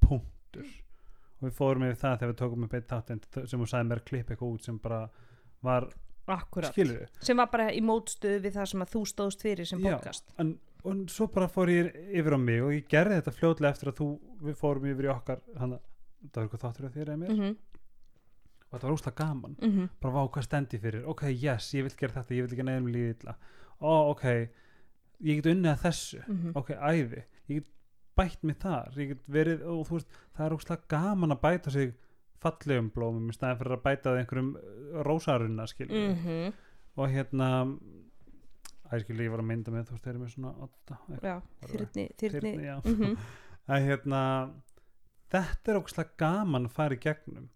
[0.06, 0.66] punktur
[1.42, 4.00] og við fórum yfir það þegar við tókum upp eitt þátt sem þú sagði mér
[4.02, 5.10] að klippa eitthvað út sem bara
[5.64, 5.88] var,
[6.28, 6.72] Akkurat.
[6.74, 9.92] skilur Sem var bara í mótstöðu við það sem að þú stóðst fyrir sem Já.
[9.98, 10.24] podcast.
[10.40, 13.90] en, og svo bara fór ég yfir á mig og ég gerði þetta fljótlega eftir
[13.92, 15.80] að þú við fórum yfir í okkar hana,
[16.32, 17.56] það var eitthvað þáttur af þér eða mér Mm -hmm.
[18.76, 19.90] Og þetta var úslega gaman Mm -hmm.
[20.02, 22.88] bara vá hvað stendi fyrir, ok yes, ég vil gera þetta ég vil ekki neðum
[22.92, 23.36] líði illa
[23.82, 24.24] ó ok,
[25.22, 26.52] ég get unnið að þessu Mhm.
[26.56, 27.66] ok, æði, ég get
[28.18, 30.08] bætt mig þar, ég get verið og þú veist,
[30.38, 31.94] það er úslega gaman að bæta sig
[32.42, 36.54] fallegum blómum í staðin fyrir að bæta það einhverjum uh, rósarunna skilur Mhm.
[36.98, 37.78] og hérna
[38.94, 42.10] æskil ég var að mynda með þú veist, þeir eru með svona otta, Já, þyrni,
[42.18, 42.42] þyrni.
[42.42, 42.82] Þyrni, já.
[42.86, 43.18] Mhm.
[43.68, 44.52] að hérna
[45.32, 47.50] þetta er ógslag gaman að fara í gegnum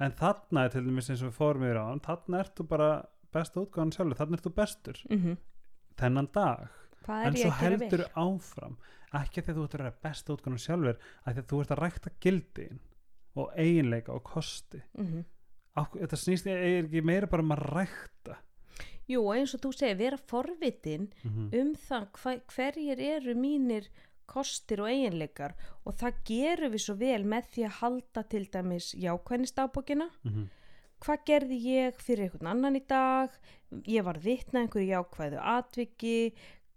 [0.00, 2.90] en þarna er til dæmis eins og við fórum yfir á þarna ertu bara
[3.34, 5.36] besta útgáðan sjálfur þarna ertu bestur Mhm.
[5.98, 6.68] þennan dag
[7.08, 8.10] en svo heldur vel?
[8.16, 8.76] áfram
[9.14, 11.60] ekki að því að þú ert að vera besta útgáðan sjálfur að því að þú
[11.60, 12.80] ert að rækta gildin
[13.36, 15.24] og eiginleika og kosti Mhm.
[15.78, 18.36] Á, þetta snýst ég ekki meira bara um að rækta
[19.08, 21.60] Jú, eins og þú segir, vera forvitin mm -hmm.
[21.60, 23.88] um það hva, hverjir eru mínir
[24.28, 28.92] kostir og eiginleikar og það gerum við svo vel með því að halda til dæmis
[29.00, 30.08] jákvæðnistafbókina
[31.04, 33.34] hvað gerði ég fyrir einhvern annan í dag?
[33.86, 36.32] Ég var vitna einhverju jákvæðu atviki.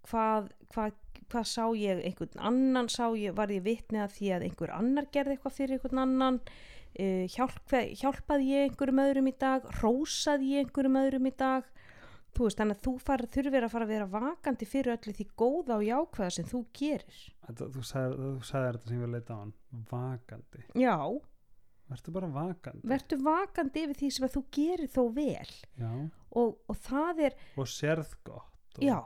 [0.10, 0.98] Hvað, hvað,
[1.32, 2.90] hvað sá ég einhvern annan?
[2.92, 6.42] Sá ég, var ég vitni að því að einhver annar gerði eitthvað fyrir einhvern annan?
[6.92, 9.70] Uh, hjálp, hjálpaði ég einhverjum öðrum í dag?
[9.82, 11.70] Rósaði ég einhverjum öðrum í dag
[12.36, 15.26] þú veist, þannig að þú far, þurfir að fara að vera vakandi fyrir öllu því
[15.41, 17.20] góða og jákvæða sem þú gerir.
[17.48, 19.54] Þetta, þú sagðir þetta sem að leita á hann
[19.91, 20.96] vakandi, já,
[21.91, 22.91] verður bara vakandi.
[22.91, 25.56] Verður vakandi yfir því sem að þú gerir þó vel.
[25.82, 25.91] Já,
[26.41, 28.98] og, og það er, og sérð gott og já,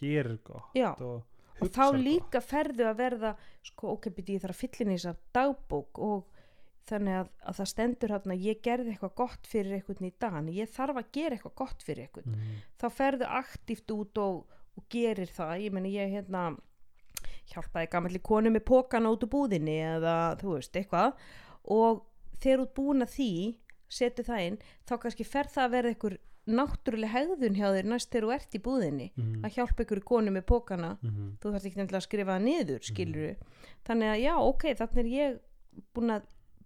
[0.00, 0.90] gerir gott já.
[0.96, 1.26] og,
[1.60, 3.34] og þá líka ferðu að verða
[3.68, 6.39] sko, ok, byrju, ég þarf að fylla inn í þess að dagbók og
[6.88, 10.48] þannig að, að það stendur hérna ég gerði eitthvað gott fyrir einhvern í dag en
[10.54, 12.56] ég þarf að gera eitthvað gott fyrir einhvern mm.
[12.80, 14.40] þá ferðu aktíft út og,
[14.78, 16.46] og gerir það, ég meni ég hérna
[17.50, 21.14] hjálpaði gamalli konu með pókana út úr búðinni eða þú veist, eitthvað
[21.70, 22.04] og
[22.40, 23.30] þegar út búin að því
[23.90, 26.18] setu það inn, þá kannski fer það að verða einhver
[26.50, 29.42] náttúrulega hegðun hjá þér næst þegar þú ert í búðinni Mm.
[29.44, 31.36] að hjálpa einhverju konu með pókana Mm.
[31.42, 33.36] þú þarfst ekki nefnilega að skrifa það niður skilur
[33.86, 35.38] þannig að já, ok, þannig er ég
[35.94, 36.22] búin að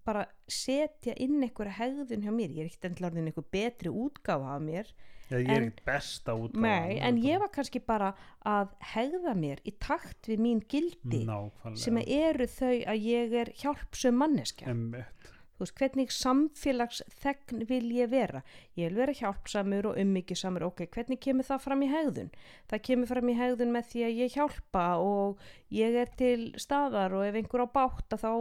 [0.06, 2.54] bara setja inn einhverja hegðun hjá mér.
[2.54, 4.90] Ég er ekkert endilega orðin einhver betri útgáfa af mér.
[5.30, 8.10] Já, ég er ekkert besta útgáfa Nei, en ég var kannski bara
[8.44, 11.80] að hegða mér í takt við mín gildi nákvæmlega.
[11.80, 14.68] sem eru þau að ég er hjálpsum manneskja.
[14.68, 15.30] Einmitt.
[15.54, 18.42] þú veist, hvernig samfélagsþegn vil ég vera?
[18.76, 22.30] Ég vil vera hjálpsamur og ummyggjusamur ok, hvernig kemur það fram í hegðun?
[22.70, 27.14] Það kemur fram í hegðun með því að ég hjálpa og ég er til staðar
[27.14, 28.32] og ef einhver á báta þá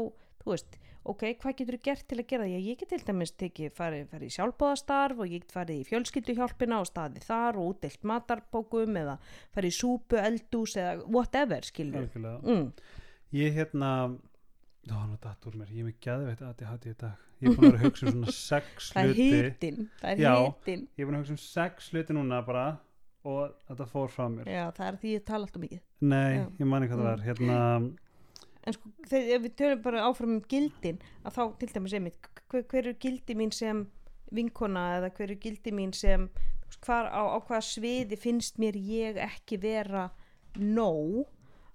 [0.43, 3.33] þú veist, ok, hvað getur þú gert til að gera það ég get til dæmis
[3.35, 7.71] tekið farið, farið í sjálfbóðastarf og ég get farið í fjölskylduhjálpina og staðið þar og
[7.73, 9.17] útdelt matarbókum eða
[9.55, 12.69] farið í súpu, eldús eða whatever, skilur mm.
[13.33, 13.89] Ég hérna
[14.91, 17.19] Ó, nú datt úr mér, ég er með gæðveitt að ég hætti í dag.
[17.39, 19.37] Ég er búin að vera að hugsa um svona sex það er hluti.
[19.45, 20.33] hitin það er Já.
[20.43, 20.81] hitin.
[20.83, 22.63] Ég er búin að hugsa um sex hluti núna bara
[23.23, 24.49] og þetta fór frá mér.
[24.51, 25.79] Já, það er því ég tala alltaf mikið.
[26.03, 26.43] Nei, Já.
[26.59, 27.15] ég man ekki hvað það Mm.
[27.15, 27.61] var Hérna,
[28.63, 32.65] en sko, þegar við tölum bara áfram um gildin að þá til dæmis einmitt hver,
[32.71, 33.85] hver er gildi mín sem
[34.33, 36.29] vinkona eða hver er gildi mín sem
[36.83, 40.07] hvar, á, á hvaða sviði finnst mér ég ekki vera
[40.57, 41.27] nóg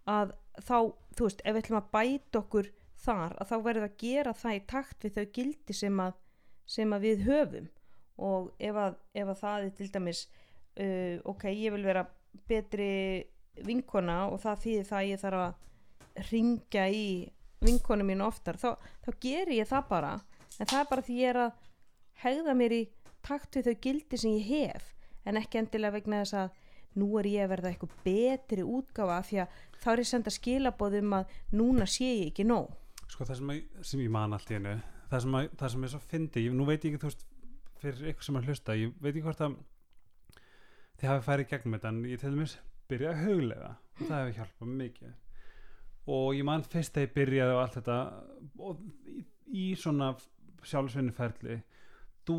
[0.09, 0.77] að þá,
[1.15, 4.35] þú veist, ef við ætlum að bæta okkur þar að þá verðum við að gera
[4.35, 6.15] það í takt við þau gildi sem að,
[6.67, 7.69] sem að við höfum.
[8.19, 12.05] Og ef að, ef að það er til dæmis uh, ok, ég vil vera
[12.51, 12.91] betri
[13.67, 15.68] vinkona og það þýðir það að ég þarf að
[16.31, 17.09] ringja í
[17.65, 20.13] vinkonu mín oftar þá, þá ger ég það bara.
[20.59, 21.65] En það er bara því ég er að
[22.23, 22.83] hegða mér í
[23.27, 24.93] takt við þau gildi sem ég hef.
[25.27, 26.61] En ekki endilega vegna þess að
[26.99, 31.01] nú er ég að verða eitthvað betri útgáfa því að þá er ég senda skilabóð
[31.03, 32.71] um að núna sé ég ekki nóg.
[33.09, 34.79] Sko það sem, að, sem ég man allt í hennu
[35.09, 37.25] það sem, að, það sem er svo fyndi, ég, nú veit ég ekki þú veist,
[37.83, 39.57] fyrir ykkur sem að hlusta ég veit ekki hvort að
[40.99, 42.57] þið hafi farið í gegnum þetta en ég til dæmis
[42.91, 45.15] byrja að huglega og það hefur hjálpað mikið
[46.09, 47.99] og ég man fyrst þegar ég byrjaði og allt þetta
[48.65, 50.13] og í, í svona
[50.67, 51.59] sjálfsvinni ferli
[52.29, 52.39] þú,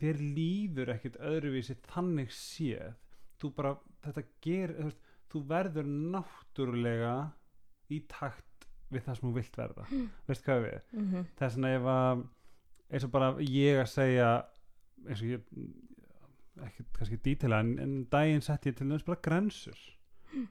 [0.00, 2.96] þér líður ekkert öðruvísi þannig séð.
[3.40, 4.90] Þú bara, þetta ger þú,
[5.32, 7.14] þú verður náttúrulega
[7.92, 9.86] í takt við það sem þú vilt verða.
[10.28, 10.80] Veist hvað við?
[10.92, 11.26] Mm -hmm.
[11.36, 12.24] það er svona ef að
[12.90, 14.28] eins og bara ég að segja
[15.08, 15.40] eins og ég
[16.64, 19.78] ekki kannski dítila en, en daginn sett ég til bara grensur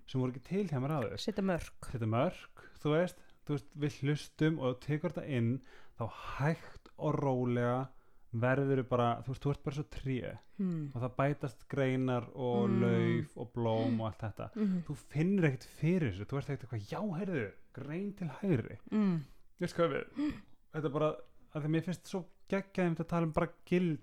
[0.07, 1.17] sem voru ekki til hjá mér áður.
[1.21, 5.51] Setja mörg þetta mörg, þú veist, þú veist við hlustum og tekur þetta inn
[5.99, 6.05] þá
[6.37, 7.87] hægt og rólega
[8.33, 10.37] verður þau bara, þú veist, þú ert bara svo tré.
[10.57, 10.91] Hmm.
[10.93, 12.81] og það bætast greinar og Mm.
[12.81, 14.49] lauf og blóm og allt þetta.
[14.55, 18.77] Mm þú finnur ekkert fyrir þessu, þú ert ekkert eitthvað já, heyrðu, grein til hægri.
[18.91, 19.19] -hmm.
[19.59, 20.33] veist hvað við.
[20.73, 21.15] Þetta er bara,
[21.55, 23.99] að því mér finnst svo geggjaðum að tala um bara gild,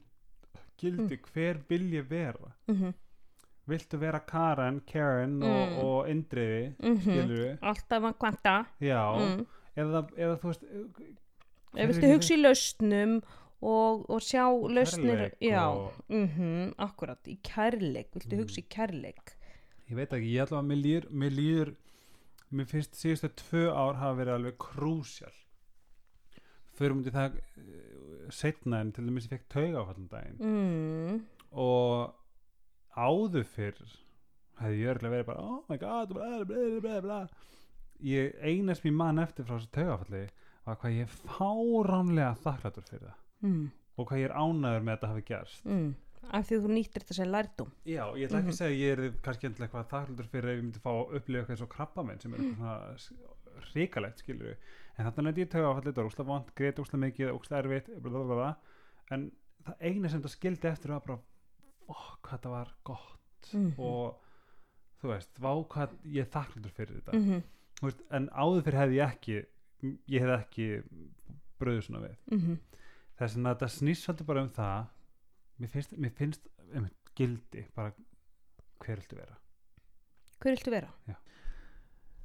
[0.79, 2.53] gildi, hver vil ég vera.
[2.69, 2.93] Mm
[3.71, 5.79] viltu vera Karen, Karen og, Mm.
[5.85, 7.01] og Indriði -hmm.
[7.01, 9.47] skilur við, alltaf að kvanta já mm.
[9.77, 10.65] eða, eða þú veist
[11.77, 13.21] Ef viltu hugsa í lausnum
[13.63, 18.43] og, og sjá lausnir já, og, mm akkurat, í kærleik viltu Mm.
[18.43, 19.37] hugsa í kærleik
[19.91, 21.75] ég veit ekki, ég ætla að mér líður mér líður,
[22.51, 25.35] mér finnst síðustu tvö ár hafa verið alveg krúsjál
[26.79, 31.21] fyrir mútið það uh, setna en til dæmis ég fekk tauga áfallan daginn mm.
[31.53, 32.15] og
[32.97, 33.81] áður fyrr
[34.61, 37.21] hefði ég örgulega verið bara oh my god bla bla bla
[38.05, 40.25] ég einast mér mann eftir frá þessu taugafalli
[40.67, 43.19] var hvað ég er fáránlega þakklætur fyrir það.
[43.41, 43.67] Mm.
[43.97, 45.65] og hvað ég er ánæður með að þetta hafi gerst.
[45.65, 45.91] Mm.
[46.31, 48.55] af því þú nýttir þetta sem lærdum já, ég ætla ekki Mhm.
[48.55, 51.41] að segja að ég er kannski eitthvað þakklætur fyrir ef ég myndi fá að upplifa
[51.43, 54.57] eitthvað svo krabba minn sem er eitthvað svona hrikalegt skilur við
[54.99, 57.89] en þetta nefndi ég taugafalli, þetta var úsla vant greit úsla mikið, úsla erfitt
[59.11, 59.31] en
[59.67, 61.19] það eina sem það skildi eftir var bara
[61.91, 63.17] ó, hvað þetta var gott
[63.55, 63.73] Mhm.
[63.79, 64.21] og
[65.01, 67.43] þú veist, vá hvað ég er þakklútur fyrir þetta mm
[67.81, 69.37] Þú veist, en áður fyrir hefði ég ekki
[70.13, 70.67] ég hefði ekki
[71.61, 72.59] bröðu svona við -hmm.
[73.19, 74.87] þess að þetta snýst svolítið bara um það
[75.61, 77.93] mér finnst, mér finnst um, gildi bara
[78.81, 79.37] hver viltu vera
[80.41, 80.89] hver viltu vera?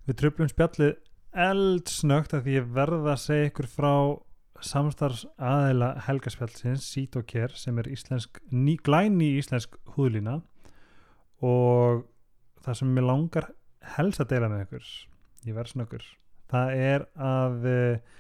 [0.08, 0.98] Við tröflum spjallið
[1.34, 3.94] eldsnögt að því ég verða að segja ykkur frá
[4.64, 5.94] samstarfs aðeila
[7.20, 10.42] og Kér sem er íslensk, ný, glæni íslensk húðlína.
[11.44, 12.06] Og
[12.64, 13.50] það sem mér langar
[13.96, 14.94] helst að deila með ykkur
[15.46, 16.06] ég verð snöggur
[16.52, 18.16] það er að uh,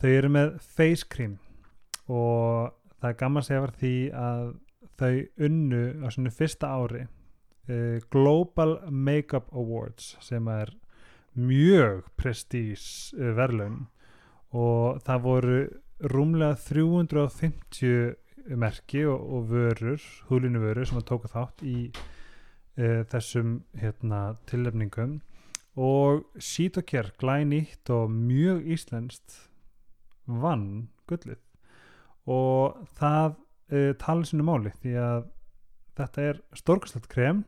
[0.00, 1.36] þau eru með face cream.
[2.08, 4.44] Og það er gaman að segja því að
[4.98, 5.12] þau
[5.48, 10.74] unnu á svona fyrsta ári uh, Global Makeup Awards sem er
[11.38, 13.86] mjög prestís uh, verðlaun
[14.56, 15.58] og það voru
[16.12, 23.58] rúmlega 350 merki og, og vörur, húlinu vörur sem að tóka þátt í uh, þessum
[23.76, 25.18] hérna, tilefningum
[25.78, 29.36] og Sítokjær glænýtt og mjög íslenskt
[30.26, 31.38] vann gullið.
[32.28, 33.36] Og það
[33.72, 35.28] uh, tala sinu máli því að
[35.98, 37.44] þetta er stórkastlegt krem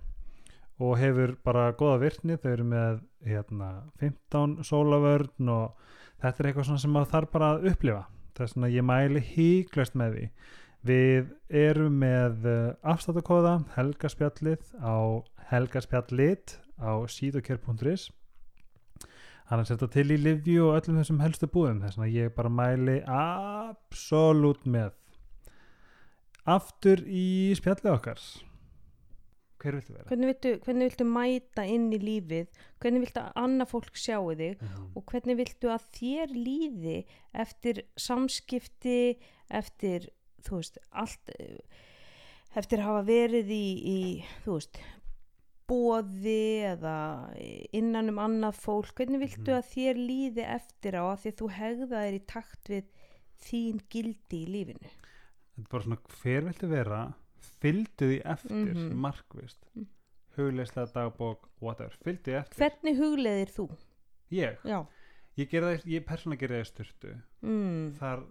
[0.80, 2.38] og hefur bara góða virkni.
[2.40, 5.88] Þau eru með hérna, 15 sólavörn og
[6.20, 8.04] þetta er eitthvað svona sem maður þarf bara að upplifa.
[8.36, 10.28] Það er svona ég mæli híklast með því.
[10.90, 12.60] Við erum með uh,
[12.92, 14.96] afstáttakóða helgaspjallið á
[15.50, 18.08] helgaspjallit á síðokjær.is
[19.50, 21.82] hann er sett til í Livju og öllum þessum helstu búðum.
[21.82, 24.94] Þess að ég bara mæli absolutt með.
[26.46, 28.22] Aftur í spjallið okkar
[29.60, 30.04] hver viltu vera?
[30.08, 32.48] Hvernig viltu, hvernig viltu mæta inn í lífið
[32.80, 34.86] hvernig viltu að annað fólk sjáu þig Mhm.
[34.96, 36.96] og hvernig viltu að þér líði
[37.34, 39.18] eftir samskipti
[39.50, 40.08] eftir,
[40.42, 41.58] þú veist, allt eh,
[42.56, 44.80] eftir að hafa verið í, í þú veist
[45.70, 46.94] bóði eða
[47.78, 49.60] innan um annað fólk, hvernig viltu Mhm.
[49.60, 52.84] að þér líði eftir á að því að þú hegðaðir í takt við
[53.40, 57.14] þín gildi í lífinu þetta er bara svona hver viltu vera
[57.60, 58.94] fylgdu því eftir Mhm.
[58.96, 59.86] markvist Mm.
[60.36, 63.68] hugleislega dagbók, whatever, fylgdu því eftir hvernig hugleiðir þú?
[64.32, 64.86] ég, Já,
[65.76, 67.92] ég, ég persónulega gera það styrtu mm.
[67.98, 68.24] þar,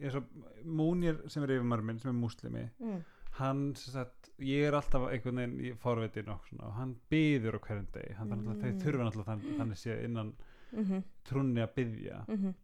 [0.00, 0.24] eins og
[0.64, 3.04] Múnir sem er yfirmaður minn sem er múslimi Mm.
[3.38, 6.28] hann sem sagt, ég er alltaf einhvern veginn í forvitin
[6.62, 8.46] og hann byður á hverjum hann mm.
[8.48, 8.60] Mm.
[8.62, 10.34] þeir þurfa náttúrulega þann, þannig sé innan
[10.72, 12.54] mhm, trúnni að byðja mhm,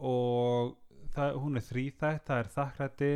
[0.00, 0.76] og
[1.14, 3.10] það, hún er þrýþætt það er þakkrætti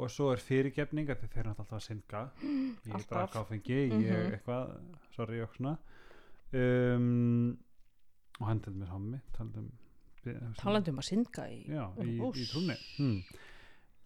[0.00, 4.32] og svo er fyrirgefning þeir eru alltaf að synga ég er bara gáfengi, ég Mhm.
[4.34, 4.74] eitthvað
[5.16, 5.76] sorry og svona
[6.52, 7.58] um,
[8.40, 12.50] og hann til mér hommi talandi um að synga í já, í, í Úss.
[12.52, 13.20] trúnni hmm.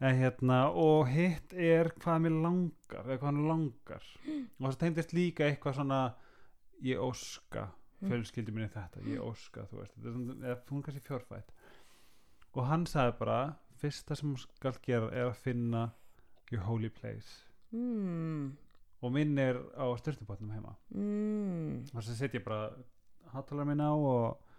[0.01, 4.05] en, hérna, og hitt er hvað mér langar eða hvað hann langar
[4.61, 6.03] og það tegndist líka eitthvað svona
[6.85, 7.71] ég óska
[8.05, 8.11] Mm.
[8.11, 11.53] fjölskyldi minni þetta, ég óska þú veist, er svona- eða hún er kannski fjórfætt
[12.59, 13.37] og hann sagði bara
[13.85, 15.85] fyrsta sem hún skal gera er að finna
[16.53, 17.45] your holy place.
[17.75, 18.55] Mm,
[19.05, 20.75] og minn er á styrtubotnum heima.
[20.95, 22.71] Mm, og þess að setja bara
[23.35, 24.53] hátalara minna á og,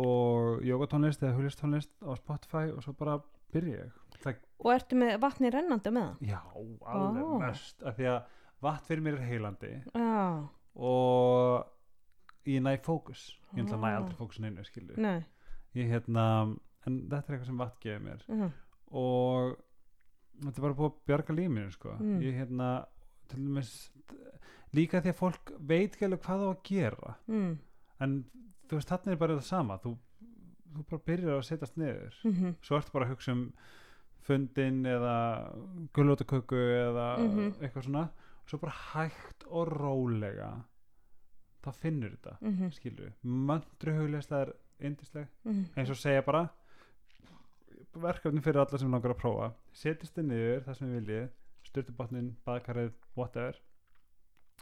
[0.00, 3.18] og jógatónlist eða hulistónlist á Spotify og svo bara
[3.54, 3.98] byrja ég.
[4.20, 6.30] Það, og ertu með vatni rennandi með það?
[6.30, 6.40] Já,
[6.94, 7.34] alveg Ó.
[7.40, 8.18] mest af því að
[8.60, 10.24] vatn fyrir mér er heilandi já,
[10.76, 13.30] og ég næ fókus.
[13.56, 13.84] Ég næ Ó.
[13.94, 14.98] aldrei fókusin einu skilju
[15.78, 16.24] ég hérna,
[16.86, 18.22] en þetta er eitthvað sem vatn gefur mér.
[18.28, 18.50] Uh,
[18.96, 19.56] og
[20.40, 21.96] þetta er bara búið að bjarga lífinu sko.
[22.00, 22.20] Mm.
[22.24, 22.68] ég hérna
[23.30, 23.72] til dæmis
[24.74, 27.14] líka því að fólk veit ekki alveg hvað á að gera.
[27.28, 27.52] Mm,
[28.00, 28.16] en
[28.70, 29.76] þú veist þarna er bara það sama.
[29.82, 29.92] Þú,
[30.76, 32.16] þú bara byrjar að setjast niður.
[32.24, 33.44] Mhm, svo ertu bara að hugsa um
[34.20, 35.14] fundin eða
[35.96, 37.54] gulótaköku eða Mhm.
[37.60, 38.08] eitthvað svona.
[38.44, 40.64] Og svo bara hægt og rólega
[41.62, 46.48] þá finnur þetta mhm, skilur, möndru hugleislega er yndisleg mhm, eins og segja bara
[47.94, 49.50] verkefni fyrir alla sem langar að prófa.
[49.74, 51.28] Setjast þið niður það sem við viljið
[51.70, 53.58] styrtubotnin, baðkarið, whatever.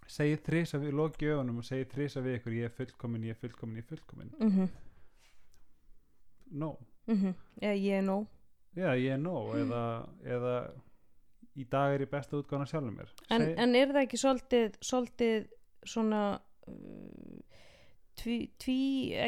[0.09, 3.41] Segið þrisa við loki öfunum og segið þrisa við ykkur ég er fullkomin, ég er
[3.43, 4.69] fullkomin, ég er fullkomin mhm,
[6.57, 6.71] no,
[7.11, 7.35] mhm.
[7.61, 8.29] eða ég er nóg
[8.79, 9.83] já ég er no eða,
[10.25, 10.55] eða
[11.59, 13.11] í dag er ég besta útgána sjálfur mér.
[13.29, 15.49] En, Seg- en er það ekki svolítið, svolítið
[15.89, 16.23] svona
[18.19, 18.77] tví, tví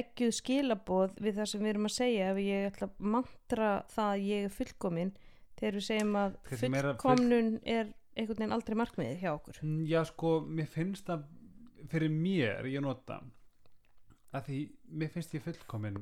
[0.00, 4.12] ekkjuð skilaboð við það sem við erum að segja ef ég ætla að mantra það
[4.14, 5.12] að ég er fullkomin
[5.60, 9.60] þegar við segjum að fullkomnun er einhvern veginn aldrei markmiðið hjá okkur.
[9.62, 11.26] Mm, já sko, mér finnst það
[11.90, 13.20] fyrir mér, ég nota
[14.34, 14.58] að því
[15.00, 16.00] mér finnst ég fullkomin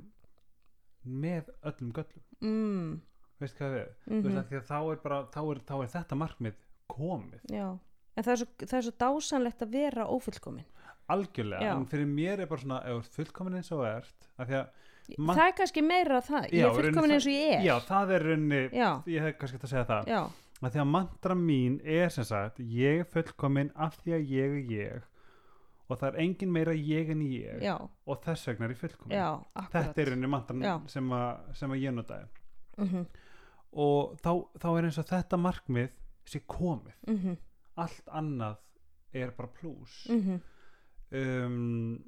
[1.08, 2.24] með öllum göllum.
[2.44, 2.96] Mm,
[3.40, 4.40] veist hvað við, mm Mhm.
[4.50, 6.56] veist þá er bara þá er, þá er þetta markmið
[6.88, 7.44] komið.
[7.52, 7.68] Já
[8.18, 10.64] en það er, svo, það er svo dásanlegt að vera ófullkomin
[11.08, 11.72] algjörlega, Já.
[11.76, 14.58] en fyrir mér er bara svona ef þú ert fullkomin eins og ert af því
[14.58, 14.68] að,
[15.18, 17.62] það er kannski meira það, ég Já, er fullkomin eins og ég er.
[17.64, 20.10] Já, það er raunni já, ég hef kannski hægt að segja það.
[20.12, 20.22] Já,
[20.58, 24.58] að því að mantra mín er sem sagt ég er fullkomin af því að ég
[24.58, 25.06] er ég
[25.88, 29.14] og það er engin meira ég en ég já, og þess vegna er ég fullkomin.
[29.16, 29.94] Já akkurat.
[29.96, 30.74] þetta er mantran Já.
[30.92, 32.26] sem, að- sem að ég notaði.
[32.76, 33.06] Mhm,
[33.72, 35.88] og þá, þá er eins og þetta markmið
[36.28, 36.92] sé komið.
[37.08, 37.38] Mhm,
[37.78, 38.56] allt annað
[39.14, 40.06] er bara plús.
[40.12, 40.40] Mhm,
[41.12, 41.98] um,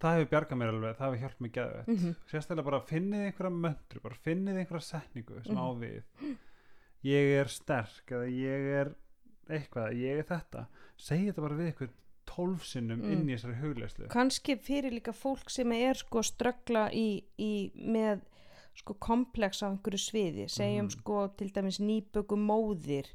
[0.00, 2.14] það hefur bjargað mér alveg það hefur hjálpað mér geðvett mhm.
[2.30, 5.62] Sérstaklega bara finnið einhverja möndru bara finnið einhverja setningu sem Mhm.
[5.62, 6.02] á við.
[7.06, 8.94] Ég er sterk eða ég er
[9.48, 10.66] eitthvað, ég er þetta.
[10.98, 11.90] Segja þetta bara við ykkur
[12.26, 13.12] tólf sinnum Mm.
[13.12, 18.22] inn í þessari hugleyslu kannski fyrir líka fólk sem er sko ströggla í, í með
[18.74, 20.48] sko komplex á einhverju sviði.
[20.50, 20.90] Segjum Mhm.
[20.90, 23.06] sko til dæmis nýböku móðir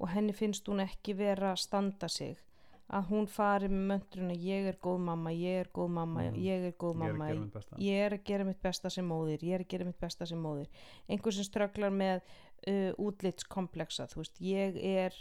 [0.00, 2.38] og henni finnst hún ekki vera að standa sig
[2.88, 6.36] að hún fari með möndruna ég er góð mamma, ég er góð mamma Mhm.
[6.38, 8.90] ég er góð ég er að mamma mitt besta ég er að gera mitt besta
[8.90, 10.68] sem móðir ég er að gera mitt besta sem móðir
[11.08, 12.20] einhver sem strögglar með
[12.68, 15.12] uh, útlitskomplexa þú veist, ég er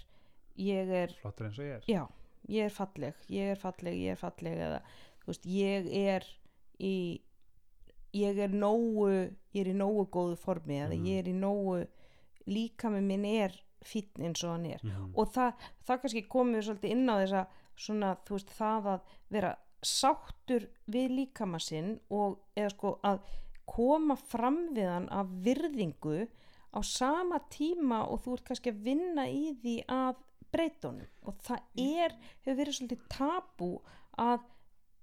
[0.57, 2.07] ég er flottur eins og ég er já,
[2.47, 4.81] ég er falleg ég er falleg, ég er falleg eða,
[5.23, 6.23] þú veist, ég er
[6.79, 7.21] í
[8.13, 9.09] ég er nógu
[9.55, 11.05] ég er í nógu góðu formi eða Mhm.
[11.05, 11.87] ég er í nógu
[12.47, 13.51] líka með minn er
[13.85, 14.81] fínn eins og hann er.
[14.83, 15.13] Mhm.
[15.15, 15.53] og það,
[15.87, 20.69] það kannski komum við svolítið inn á þessa svona, þú veist, það að vera sáttur
[20.87, 23.19] við líkama sinn og eða sko að
[23.69, 26.27] koma fram við hann af virðingu
[26.75, 30.17] á sama tíma og þú ert kannski að vinna í því að
[30.51, 31.07] breyta honum.
[31.27, 33.71] Og það er, hefur verið svolítið tabú
[34.21, 34.43] að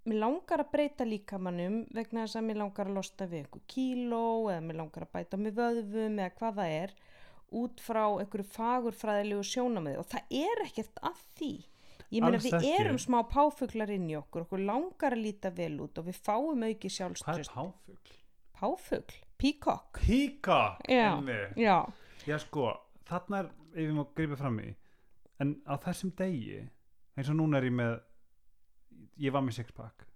[0.09, 4.25] mér langar að breyta líkamannum vegna þess að mér langar að losna við einhver kíló
[4.51, 6.95] eða mér langar að bæta með vöðvum eða hvað það er
[7.53, 11.51] út frá einhverju fagurfræðilegu sjónamið og það er ekkert að því
[12.13, 12.73] ég meina við ekki.
[12.81, 16.63] erum smá páfuglar inn í okkur okkur langar að líta vel út og við fáum
[16.67, 18.15] auki hvað er sjálfströst páfugl?
[18.63, 21.17] páfugl, peacock píka Já.
[21.17, 21.57] einmitt.
[21.57, 21.79] já,
[22.27, 22.69] já sko,
[23.09, 24.75] þarna er ef ég má grípa fram í
[25.41, 26.61] en á þessum degi
[27.17, 28.01] eins og núna er ég með
[29.19, 30.07] ég var með sixpack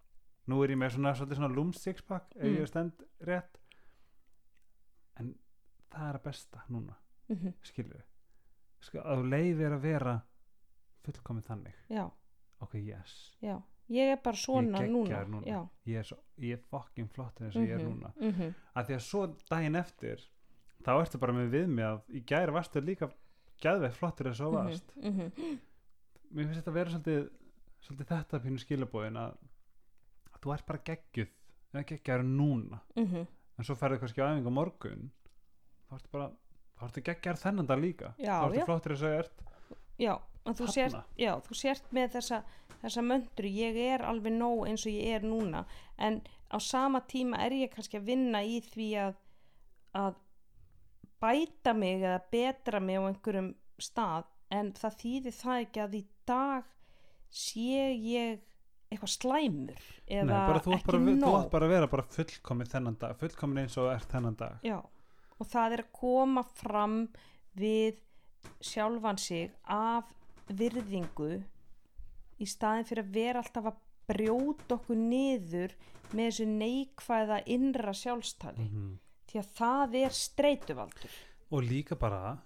[0.47, 2.57] nú er ég með svona, svolítið svona lúms sixpack ef Mm.
[2.61, 3.59] ég stend rétt
[5.19, 5.35] en
[5.91, 6.95] það er að besta núna
[7.29, 8.03] mm skilur
[8.81, 10.13] sko, að þú leifir að vera
[11.07, 11.75] fullkomið þannig.
[11.91, 12.05] Já,
[12.61, 13.57] ok, yes, já.
[13.89, 15.61] Ég er bara svona Ég er núna, núna.
[15.87, 18.13] ég er, svo, ég er fucking flott eins og ég er Mhm, núna.
[18.19, 20.25] mhm, að því að svo daginn eftir
[20.83, 23.11] þá ertu bara með við mig að í gæri varstu líka
[23.63, 24.93] gæðveitt flottur eins og þú varst.
[24.97, 25.59] mhm, mhm.
[26.35, 27.31] mér finnst þetta að vera svolítið,
[27.81, 29.37] svolítið þetta pínu skilabóðin að,
[30.35, 31.31] að þú ert bara geggjuð
[31.75, 32.81] eða geggjaður núna.
[32.97, 33.27] Mhm.
[33.59, 35.11] en svo ferðu kannski á æfingu morgun
[35.89, 36.31] þá ertu bara
[36.77, 38.13] þá ertu geggjaður þennan dag líka.
[38.21, 38.67] Já, þá ertu já.
[38.77, 39.45] eins og þú ert.
[39.97, 40.15] Já,
[40.47, 42.41] þú sért, já, þú sért með þessa,
[42.83, 45.65] þessa möndru, ég er alveg nóg eins og ég er núna.
[45.97, 46.21] En
[46.53, 49.21] á sama tíma er ég kannski að vinna í því að,
[49.97, 50.19] að
[51.23, 54.29] bæta mig eða betra mig á einhverjum stað.
[54.53, 56.69] En það þýðir það ekki að í dag
[57.37, 58.45] sé ég
[58.87, 61.37] eitthvað slæmur eða Nei, bara, þú, ekki bara, þú nóg.
[61.41, 64.61] átt bara að vera fullkomin þennan dag fullkomin eins og ert þennan dag.
[64.67, 64.79] Já,
[65.41, 67.09] og það er að koma fram
[67.57, 67.99] við
[68.61, 70.05] sjálfan sig af
[70.49, 71.43] virðingu
[72.41, 75.73] í staðin fyrir að vera alltaf að brjóta okkur niður
[76.13, 78.99] með þessu neikvæða innra sjálfstali Mhm.
[79.27, 81.17] því að það er streituvaldur
[81.51, 82.39] og líka bara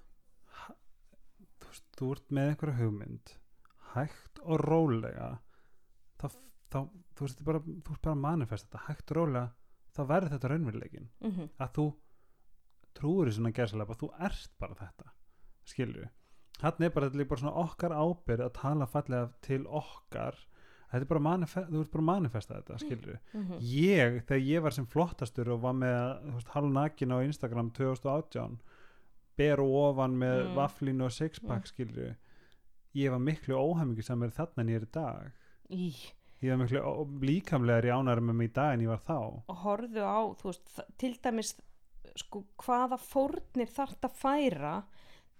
[1.60, 3.34] þú veist, þú ert með einhverja hugmynd
[3.94, 5.28] hægt og rólega
[6.20, 6.26] þá,
[6.70, 6.78] þá
[7.16, 9.50] þú veist, bara, þú ert bara að manifesta þetta hægt og rólega,
[9.96, 11.48] þá verður þetta raunveruleikin mm -hmm.
[11.58, 11.86] að þú
[12.94, 15.10] trúir í svona gerðslega þú ert bara þetta
[15.70, 16.08] skilju,
[16.62, 20.34] hann er bara, bara svona okkar ábyrð að tala fallega til okkar.
[20.90, 23.58] Þetta er bara manifesta, þú ert bara að manifesta þetta skilju, Mhm.
[23.62, 28.58] ég, þegar ég var sem flottastur og var með halvnakin á Instagram 2018
[29.36, 30.54] ber og ofan með Mm.
[30.56, 32.16] vaflínu og sixpack skilju
[32.96, 35.32] ég var miklu óhæmingi sem er þarna en ég er í dag.
[35.70, 35.94] Í,
[36.42, 39.42] ég var miklu líkamlegar í ánæri með mig í dag en ég var þá.
[39.48, 41.54] Og horfðu á þú veist, til dæmis
[42.16, 44.82] sko, hvaða fórnir þarft að færa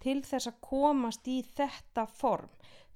[0.01, 2.49] til þess að komast í þetta form?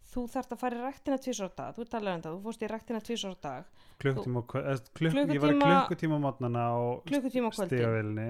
[0.05, 2.61] Þú þarft að fara í ræktina tvisar á dag þú talaði um það, þú fórst
[2.61, 3.65] í ræktina tvisar á dag.
[3.99, 8.28] Klukkutíma, og kvö- eða, klukk, ég var í Klukkutíma- klukkutíma mótnana og klukkutíma stígavilni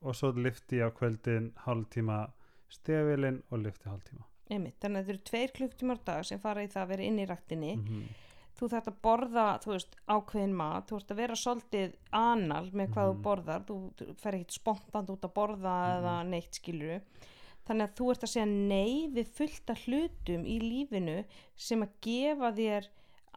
[0.00, 2.30] og svo lifti ég á kvöldin hálftíma
[2.70, 4.24] stígavilin og lifti hálftíma.
[4.52, 7.02] Einmitt, þannig að þetta eru tveir klukktímar á dag sem fara í það að vera
[7.02, 7.76] inn í ræktinni.
[7.76, 8.04] Mm -hmm.
[8.62, 12.92] Þú þarft að borða, þú veist, ákveðin mat þú þarft að vera svolítið anal með
[12.94, 13.12] hvað Mhm.
[13.12, 15.98] þú borðar, þú fer ekkit spontant út að borða Mhm.
[15.98, 17.00] eða neitt skiluru
[17.66, 21.24] þannig að þú ert að segja nei við fullta hlutum í lífinu
[21.56, 22.88] sem að gefa þér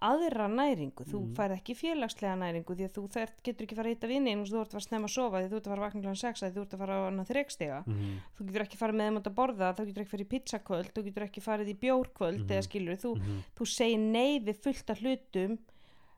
[0.02, 1.36] aðra næringu, þú Mhm.
[1.36, 4.52] færð ekki félagslega næringu því að þú þert, getur ekki fara að hitta vinni eins
[4.52, 6.50] og þú ert að fara snemma að sofa því þú ert að fara kláðan sexa
[6.50, 8.18] því þú ert að fara á hana þrekstega Mhm.
[8.38, 10.92] þú getur ekki farið með þeim út að borða þú getur ekki farið í pizzakvöld,
[10.94, 12.50] þú getur ekki farið í bjórkvöld Mhm.
[12.52, 13.44] eða skilur, þú, Mhm.
[13.56, 15.58] þú segir nei við fullt af hlutum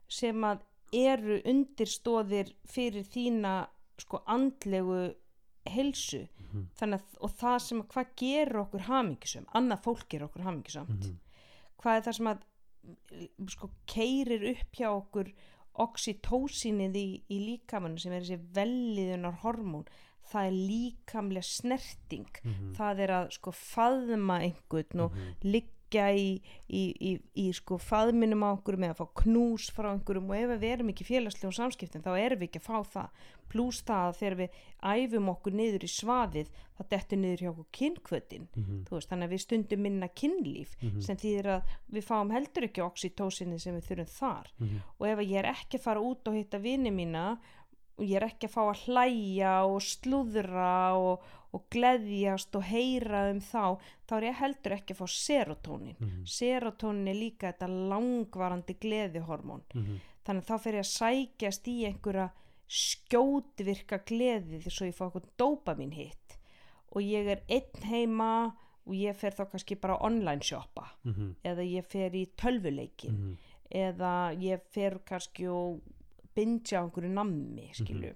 [0.08, 0.60] sem að
[0.94, 3.68] eru undirstóðir fyrir þína
[4.00, 5.14] sko andlegu
[5.68, 6.68] heilsu Mhm.
[6.82, 11.18] að, og það sem að hvað gerur okkur hamingisum, annað fólk gerur okkur hamingisamt Mhm.
[11.82, 12.38] hvað er það sem að
[13.50, 15.32] sko keirir upp hjá okkur
[15.98, 19.86] oxytósinið í, í líkamannu sem er þessi velliðunar hormón
[20.32, 22.74] það er líkamlega snerting Mhm.
[22.76, 25.36] það er að sko faðma einhvern og Mhm.
[25.88, 30.30] Liggja í, í, í, í sko faðminum á okkur með að fá knús frá einhverjum
[30.30, 33.10] og ef við erum ekki félagslegum samskiptum þá erum við ekki að fá það
[33.48, 37.68] pluss það að þegar við æfum okkur niður í svaðið það dettur niður hjá okkur
[37.80, 38.84] kynkvötin Mhm.
[38.90, 41.02] þú veist, þannig að við stundum minna kynlíf Mhm.
[41.02, 41.62] sem þýðir að
[41.94, 44.82] við fáum heldur ekki oxytósinni sem við þurfum þar Mhm.
[45.00, 47.38] og ef ég er ekki að fara út og hitta vini mína
[47.98, 51.22] og ég er ekki að fá að hlæja og slúðra og,
[51.58, 53.64] og gleðjast og heyra um þá
[54.08, 56.26] þá er ég heldur ekki að fá serotónin Mhm.
[56.26, 60.00] serotónin er líka þetta langvarandi gleðihormón Mhm.
[60.26, 62.30] þannig að þá fer ég að sækjast í einhverja
[63.08, 66.38] skjótvirka gleði því svo ég fá okkur dópamin hitt
[66.92, 68.32] og ég er einn heima
[68.88, 71.36] og ég fer þá kannski bara online shoppa Mhm.
[71.44, 73.38] eða ég fer í tölvuleikin Mhm.
[73.72, 75.82] eða ég fer kannski og
[76.36, 78.14] bingja á einhverju nammi skilu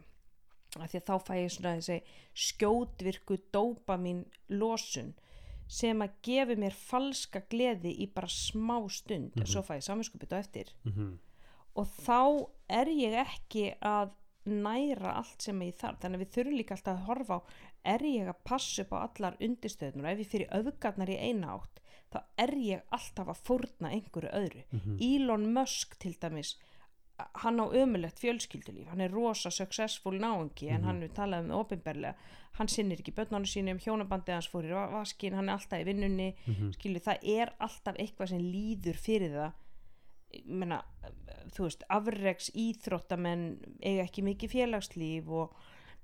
[0.79, 1.97] af því að þá fæ ég svona þessi
[2.45, 5.13] skjótvirku dópamin losun
[5.71, 9.35] sem að gefi mér falska gleði í bara smá stund.
[9.39, 10.73] En svo fæ ég saminskupið á eftir.
[10.83, 11.19] Mhm.
[11.73, 14.09] og þá er ég ekki að
[14.45, 16.01] næra allt sem ég þarf.
[16.01, 17.41] Þannig að við þurfum líka alltaf að horfa á
[17.93, 21.79] er ég að passa upp á allar undirstöðnur ef ég fyrir öfgarnar í eina átt
[22.11, 24.63] þá er ég alltaf að fórna einhverju öðru.
[24.71, 24.97] Mhm.
[24.99, 26.57] Elon Musk til dæmis
[27.43, 30.85] hann á ömulegt fjölskyldulíf hann er rosa successful náungi en Mhm.
[30.85, 32.15] hann við talaðum með opinberlega
[32.53, 35.85] hann sinnir ekki börnunum sínum, hjónabandið hans fór í va- vaskin, hann er alltaf í
[35.85, 36.73] vinnunni Mhm.
[36.73, 39.53] skilu, það er alltaf eitthvað sem líður fyrir það
[40.33, 40.81] Ég meina,
[41.51, 45.53] þú veist, afreks íþróttamenn eiga ekki mikið félagslíf og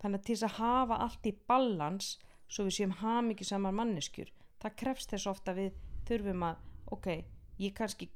[0.01, 2.17] þannig að til þess að hafa allt í ballans
[2.49, 4.27] svo við séum hamingi saman manneskjur
[4.61, 5.71] það krefst þess ofta við
[6.05, 6.57] þurfum að
[6.91, 7.07] ok,
[7.59, 8.09] ég kannski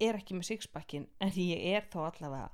[0.00, 2.50] er ekki með sixpackin en ég er þó allavega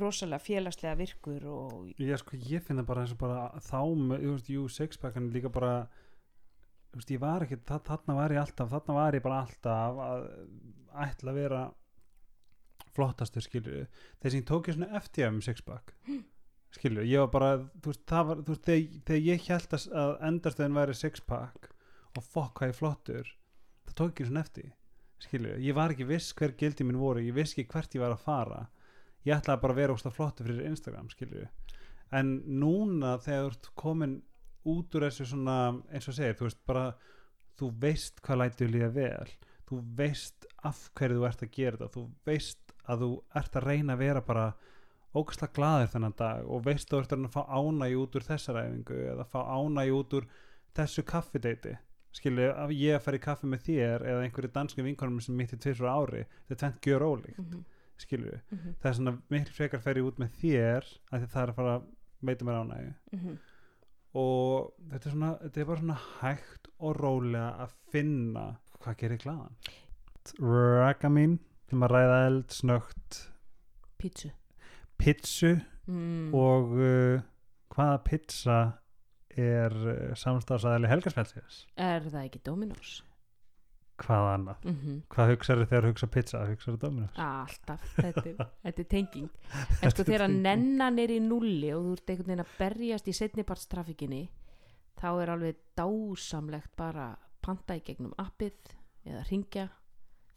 [0.00, 4.32] rosalega félagslega virkur og ég, sko, ég finna bara eins og bara þá með, þú
[4.32, 5.74] veist, jú, sixpackan líka bara
[7.10, 10.28] ég var ekki þa- þarna var ég alltaf, þarna var ég bara alltaf að
[11.08, 11.62] ætla að vera
[12.94, 13.86] flottastur, skilur
[14.22, 15.92] þegar sem ég tók ég svona FTM sixpack
[16.74, 17.50] skilur, ég var bara
[17.82, 21.68] þú veist, það var, veist, þegar, þegar ég held að, að endarstöðin væri sixpack
[22.14, 23.32] og fokk hvað ég flottur
[23.88, 24.72] það tók ég svona eftir
[25.24, 28.14] skilur, ég var ekki viss hver gildi mín voru ég viss ekki hvert ég var
[28.14, 28.60] að fara.
[29.24, 31.48] Ég ætlaði bara að vera ógst flottur fyrir Instagram skilur,
[32.12, 34.18] en núna þegar þú ert komin
[34.68, 35.56] út úr þessu svona,
[35.92, 36.84] eins og segir, þú veist bara
[37.58, 39.32] þú veist hvað lætur líða vel.
[39.64, 43.10] Þú veist af hverju þú ert að gera þetta, þú veist að þú
[43.40, 44.46] ert að reyna að vera bara
[45.14, 49.00] ógæslega glaður þennan dag og veist þú ert að fá ánægi út úr þessar æfingu
[49.12, 50.26] eða fá ánægi út úr
[50.74, 51.76] þessu kaffideiti
[52.14, 55.60] skilju, ég að fara í kaffi með þér eða einhverju dansku vinkonum sem mitt í
[55.60, 57.64] tvisur ári þetta er tvent gjör ólíkt, mm -hmm,
[58.04, 61.42] skilju mm -hmm, það er svona miklu frekar fer ég út með þér að það
[61.42, 61.88] er að fara að
[62.20, 63.38] veita mér ánægi mhm,
[64.14, 68.44] og þetta er svona þetta er bara svona hægt og rólega að finna
[68.84, 69.58] hvað gerir glaðan.
[70.40, 71.38] Raka mín
[71.70, 73.20] sem að ræða eld snögt
[74.00, 74.30] pítsu.
[75.00, 75.54] Pizzu
[75.88, 76.34] mm.
[76.36, 77.24] og uh,
[77.74, 78.58] hvaða pizza
[79.38, 83.02] er uh, samstafsæðali helgarspelsins er það ekki Dominos?
[83.94, 84.94] Hvað annað, mm -hmm.
[85.14, 86.38] hvað hugsaðu þegar hugsa pizza?
[86.48, 89.28] Hugsaðu Dominus alltaf, þetta er, þetta er tenging.
[89.82, 93.12] En sko þegar nennan er í nulli og þú ert einhvern veginn að berjast í
[93.12, 94.28] setnipartstrafikinni
[94.98, 98.74] þá er alveg dásamlegt bara panta í gegnum appið
[99.06, 99.68] eða ringja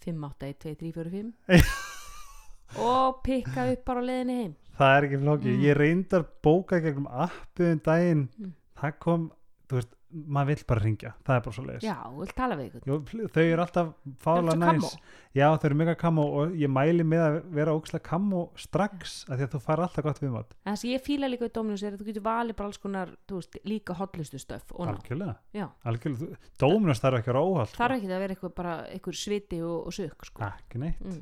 [0.06, 1.34] 5812345
[2.84, 4.56] og pikka upp bara á leiðinni heim.
[4.78, 5.62] Það er ekki flóki, Mm.
[5.66, 8.54] ég reyndar bóka gegnum appið um daginn Mm.
[8.82, 9.30] Það kom,
[9.68, 12.56] þú veist maður vill bara ringja, það er bara svo leiðis já, þú vilt tala
[12.58, 13.32] við einhvern.
[13.36, 13.90] Þau eru alltaf
[14.24, 14.94] fála næs.
[15.36, 19.34] já þau eru mega kamó og ég mæli með að vera ókslega kamó strax af
[19.34, 21.84] því að þú fær alltaf gott viðmátt en það sem ég fíla líka í Dominos
[21.84, 25.68] er að þú getur valið bara alls konar, þú veist, líka hotlustu stöf algjörlega, já,
[25.92, 29.60] algjörlega Dominus þarf ekki að vera óhald þarf ekki að vera eitthvað bara eitthvað sviti
[29.60, 30.48] og, og sök sko.
[30.48, 31.22] ekki neitt, mm.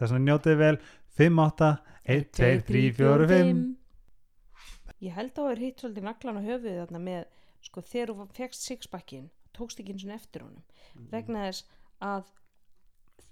[0.00, 0.76] þess vegna njótið vel.
[1.14, 1.66] 5, 8,
[2.10, 3.58] 1, 2, 3, 4, 5
[5.04, 7.24] Ég held að það er hitt svolítið naglan á höfuðið þarna með
[7.64, 10.64] sko þegar þú fegst sixpackin tókst ekki eins og eftir honum.
[10.94, 11.08] Mm.
[11.12, 11.66] vegna þess
[12.04, 12.32] að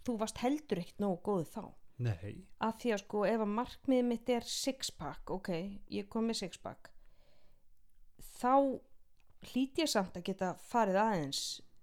[0.03, 1.65] þú varst heldur ekkert nógu góðu þá.
[2.03, 2.31] Nei,
[2.65, 5.51] að því að sko ef að markmiðið mitt er sixpack ok,
[5.93, 6.89] ég kom með sixpack
[8.41, 8.81] þá
[9.53, 11.43] hlýt ég samt að geta farið aðeins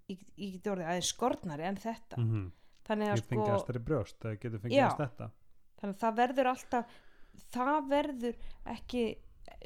[0.10, 2.20] ég, ég geti orðið aðeins skornari en þetta.
[2.20, 2.48] Mm
[2.90, 4.26] þannig að ég sko brjóst
[4.74, 4.88] Já.
[5.80, 6.96] þannig að það verður alltaf
[7.54, 8.40] það verður
[8.74, 9.04] ekki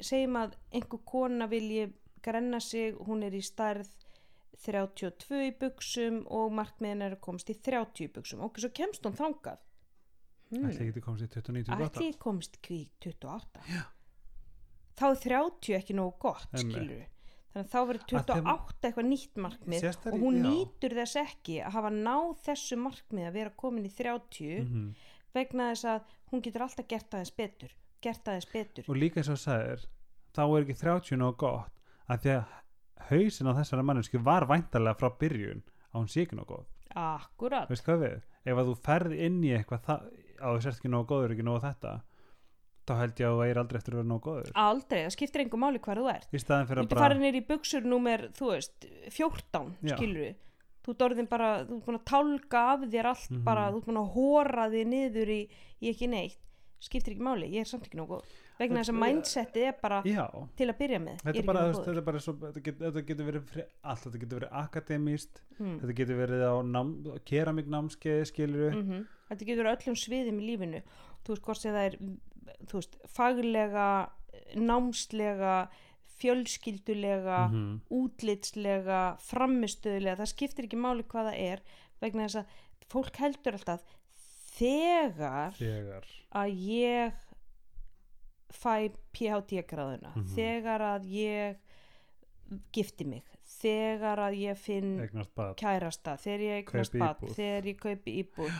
[0.00, 1.92] segjum að einhver kona vilji
[2.24, 3.88] grenna sig, hún er í stærð
[4.64, 9.04] 32 í buksum og markmiðin er að komast í 30 í buksum og svo kemst
[9.06, 9.58] hún þangað
[10.54, 10.70] hmm.
[10.70, 13.82] ekki komst í 29, 28 ætli ég komst kví 28 Já.
[14.94, 17.02] þá er 30 ekki nógu gott skilur
[17.54, 20.44] þannig að þá verður Að þeim- 28 eitthvað nýtt markmið og hún já.
[20.48, 24.88] nýtur þess ekki að hafa náð þessu markmið að vera komin í 30 Mhm.
[25.34, 27.74] vegna þess að hún getur alltaf gert aðeins betur
[28.04, 28.84] gert aðeins betur.
[28.88, 29.84] Og líka eins og þú sagðir
[30.34, 31.70] þá er ekki 30 nóg gott
[32.10, 32.44] að því að
[33.10, 36.64] hausin á þessari manneski var væntarlega frá byrjun að hún sé ekki nóg góð.
[36.94, 40.04] Akkurat, veist hvað við, ef að þú ferð inn í eitthvað það,
[40.40, 41.94] að þú sért ekki nóg góður ekki nóg þetta
[42.84, 44.50] þá held ég að þú er aldrei eftir að vera nóg góður.
[44.60, 46.28] Aldrei, það skiptir engum máli hvar þú ert.
[46.36, 48.86] Í staðin þú fyrir að bara farið nýr í buksur númer, þú veist
[49.16, 49.94] 14, Já.
[49.96, 50.34] skilur við
[50.84, 53.44] þú ert orðin bara, þú ert búin að tálka af þér allt Mhm.
[53.46, 55.40] bara, þú ert búin að hóra þig niður í,
[55.80, 56.38] í ekki neitt
[56.84, 58.20] skiptir ekki máli, ég er samt ekki nógu
[58.58, 60.24] vegna þess að mindsetið er bara já,
[60.58, 63.48] til að byrja með, þetta bara, þetta er bara svo, þetta, get, þetta getur verið
[63.50, 65.74] fyrir allt, þetta getur verið akademíst mm.
[65.82, 66.94] þetta getur verið á nám,
[67.26, 69.04] keramik námskeið skilur við mm
[69.34, 70.82] þetta getur á öllum sviðum í lífinu.
[71.24, 71.96] Þú veist hvort sem það er
[72.68, 73.88] þú veist, faglega
[74.54, 75.56] námslega
[76.20, 77.80] fjölskyldulega Mhm.
[77.90, 81.62] útlitslega framistöðulega, það skiptir ekki máli hvað það er
[82.00, 82.46] vegna þess að
[82.88, 83.82] fólk heldur alltaf
[84.58, 86.04] þegar þegar.
[86.34, 87.12] að ég
[88.54, 90.28] fæ PHD gráðuna Mhm.
[90.36, 91.56] þegar að ég
[92.72, 94.92] gifti mig þegar að ég finn
[95.56, 98.52] kærasta, þegar ég eignast bad þegar ég kaupi íbúð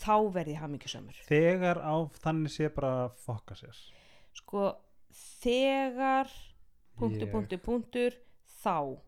[0.00, 3.76] þá verð ég hamingjusömmur þegar á þannig sé bara fokka sér.
[4.34, 4.76] Sko
[5.42, 6.30] þegar
[6.98, 8.16] punktur, Ég- punktur, punktur
[8.62, 8.98] þá.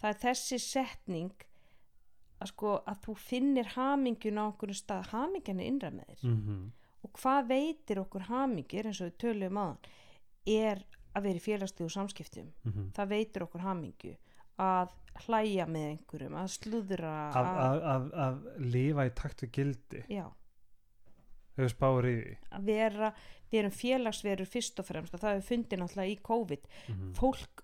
[0.00, 1.32] Það er þessi setning
[2.36, 6.26] að sko að þú finnir hamingjun á okkur stað hamingjan er innra með þér.
[6.32, 6.72] Mm
[7.06, 9.78] og hvað veitir okkur hamingjur eins og við töluðum aðan
[10.46, 10.80] er
[11.16, 12.52] að vera í félagslegu samskiptum.
[12.64, 12.88] -hmm.
[12.96, 14.16] það veitir okkur hamingju
[14.58, 14.88] að
[15.26, 20.02] hlæja með einhverjum að slúðra að, að, að, að lifa í takt við gildi.
[20.08, 20.26] Já,
[22.50, 23.12] að vera
[23.50, 26.68] við erum félagsverur fyrst og fremst og það hefur fundið náttúrulega í COVID.
[26.88, 27.12] Mhm.
[27.14, 27.62] fólk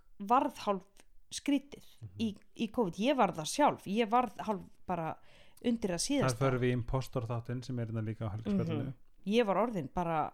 [1.32, 1.84] varð hálf skrítið
[2.20, 3.86] í, í COVID, ég varð það sjálf.
[3.86, 4.08] Ég
[4.46, 5.16] hálf bara
[5.64, 8.92] undir að þar síðast förum við í impostor þáttinn sem er hérna líka á helgisverðinu
[8.92, 8.94] Mhm.
[9.26, 10.32] ég var orðin bara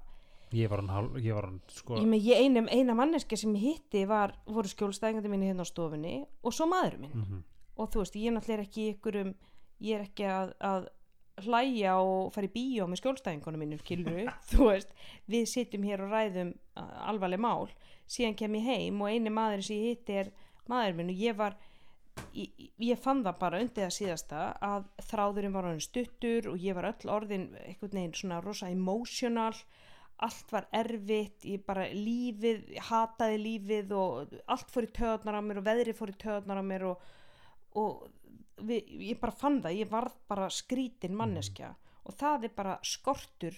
[0.53, 3.61] ég var hann, hálf, ég var hann sko ég ég einum, eina manneski sem ég
[3.61, 7.13] hitti var, voru skjólstæðingandi mínu hérna á stofunni og svo maðurinn minn.
[7.13, 7.43] Mhm.
[7.77, 9.35] og þú veist, ég náttúrulega er ekki í ykkurum
[9.83, 10.89] ég er ekki að, að
[11.45, 14.89] hlæja og fara í bíó með skjólstæðingunum mínum kiluru, þú veist
[15.29, 17.69] við sitjum hér og ræðum alvarleg mál.
[18.09, 20.33] Síðan kem ég heim og eini maður sem ég hitti er
[20.71, 21.57] maður minn og ég var
[22.33, 26.77] ég, ég fann það bara undir það síðasta að þráðurinn var orðin stuttur og ég
[26.79, 29.55] var öll orðin einhvern veginn svona rosa emotional.
[30.27, 35.61] Allt var erfitt, ég bara lífið, hataði lífið og allt fór í töðarnar á mér
[35.61, 37.05] og veðrið fór í töðarnar á mér og,
[37.79, 38.09] og
[38.67, 41.71] við, ég bara fann það, ég varð bara skrítin manneskja
[42.03, 43.55] og það er bara skortur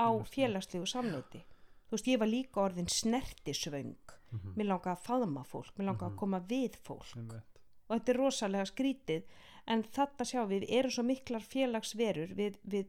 [0.00, 1.42] á félagslegu samneiti
[1.90, 3.96] þú veist, ég var líka orðin snertisvöng.
[4.30, 4.52] Mhm.
[4.56, 7.16] mér langaði að faðma fólk, mér langaði að koma við fólk.
[7.16, 7.42] Einmitt.
[7.90, 9.22] og þetta er rosalega skrítið
[9.66, 12.86] en þetta sjá við, við erum svo miklar félagsverur við, við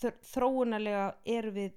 [0.00, 1.72] þr þróunarlega erum við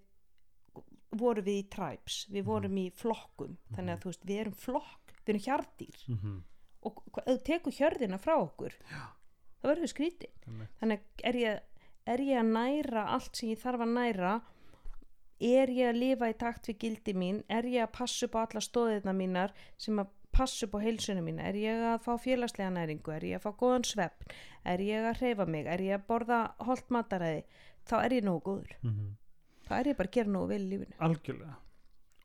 [1.18, 3.58] vorum við í tribes, við vorum í flokkum.
[3.76, 6.43] Þannig að þú veist, við erum flokk við erum hjardýr Mhm.
[6.88, 9.05] og þú tekur hjörðina frá okkur Já.
[9.62, 10.68] það verður skrítið.
[10.82, 11.62] Þannig er ég,
[12.08, 14.41] er ég að næra allt sem ég þarf að næra
[15.40, 17.44] er ég að lifa í takt við gildi mín?
[17.50, 21.28] Er ég að passa upp á alla stóðirna mínar sem að passa upp á heilsunum
[21.28, 21.46] mína?
[21.50, 23.14] Er ég að fá félagslega næringu?
[23.14, 24.34] Er ég að fá góðan svefn?
[24.66, 27.44] Er ég að hreyfa mig, er ég að borða holt mataræði,
[27.88, 28.76] þá er ég nógu góður.
[28.82, 29.16] Mhm.
[29.68, 30.96] þá er ég bara að gera nógu vel í lífinu.
[31.04, 31.56] Algjörlega.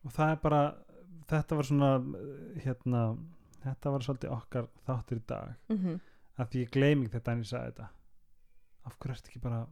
[0.05, 0.61] Og það er bara
[1.27, 1.89] þetta var svona
[2.63, 3.01] hérna,
[3.63, 5.53] þetta var svolítið okkar þáttur í dag.
[5.69, 5.99] Mm -hmm.
[6.37, 7.89] að því ég gleymi ekki þetta en ég sagði þetta.
[8.85, 9.67] Af hverju ertu ekki bara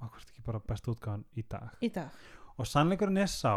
[0.00, 1.70] af hverju ertu ekki bara besta útgáðan í dag?
[1.80, 2.10] Í dag
[2.56, 3.56] og sannleikurinn er sá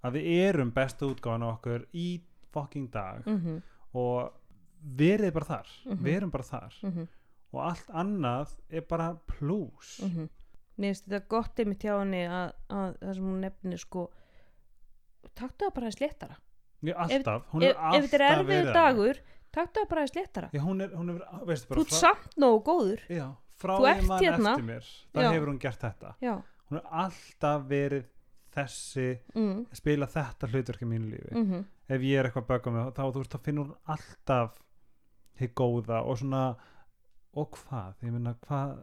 [0.00, 2.22] að við erum besta útgáðan okkur í
[2.52, 3.26] fucking dag.
[3.26, 3.62] Mm -hmm.
[3.94, 4.32] og
[4.96, 5.68] verið bara þar.
[5.84, 6.04] Mhm.
[6.04, 6.74] við erum bara þar.
[7.52, 10.28] Og allt annað er bara plus mm
[10.80, 14.06] mér finnst þetta gott einmitt hjá henni að, að það sem hún nefnir sko
[15.36, 16.38] taktu það bara aðeins léttara.
[16.80, 19.20] Já, alltaf, ef, er alltaf ef þetta er verið erfiður dagur
[19.52, 20.52] taktu það bara aðeins léttara.
[20.56, 21.20] Já, hún er, hún er,
[21.66, 23.04] þú ert samt nógu góður.
[23.12, 23.26] Já,
[23.60, 24.54] frá ég ert man hérna.
[24.54, 25.28] eftir mér þá Já.
[25.28, 26.14] hefur hún gert þetta.
[26.24, 26.32] Já,
[26.70, 28.08] hún er alltaf verið
[28.54, 31.34] þessi mm, spila þetta hlutverk í mínu lífi.
[31.34, 34.58] Mm ef ég er eitthvað að bögga mig þá, þú veist, þá finnur hún alltaf
[35.40, 36.42] þig góða og svona
[37.34, 38.76] og hvað, ég meina hvað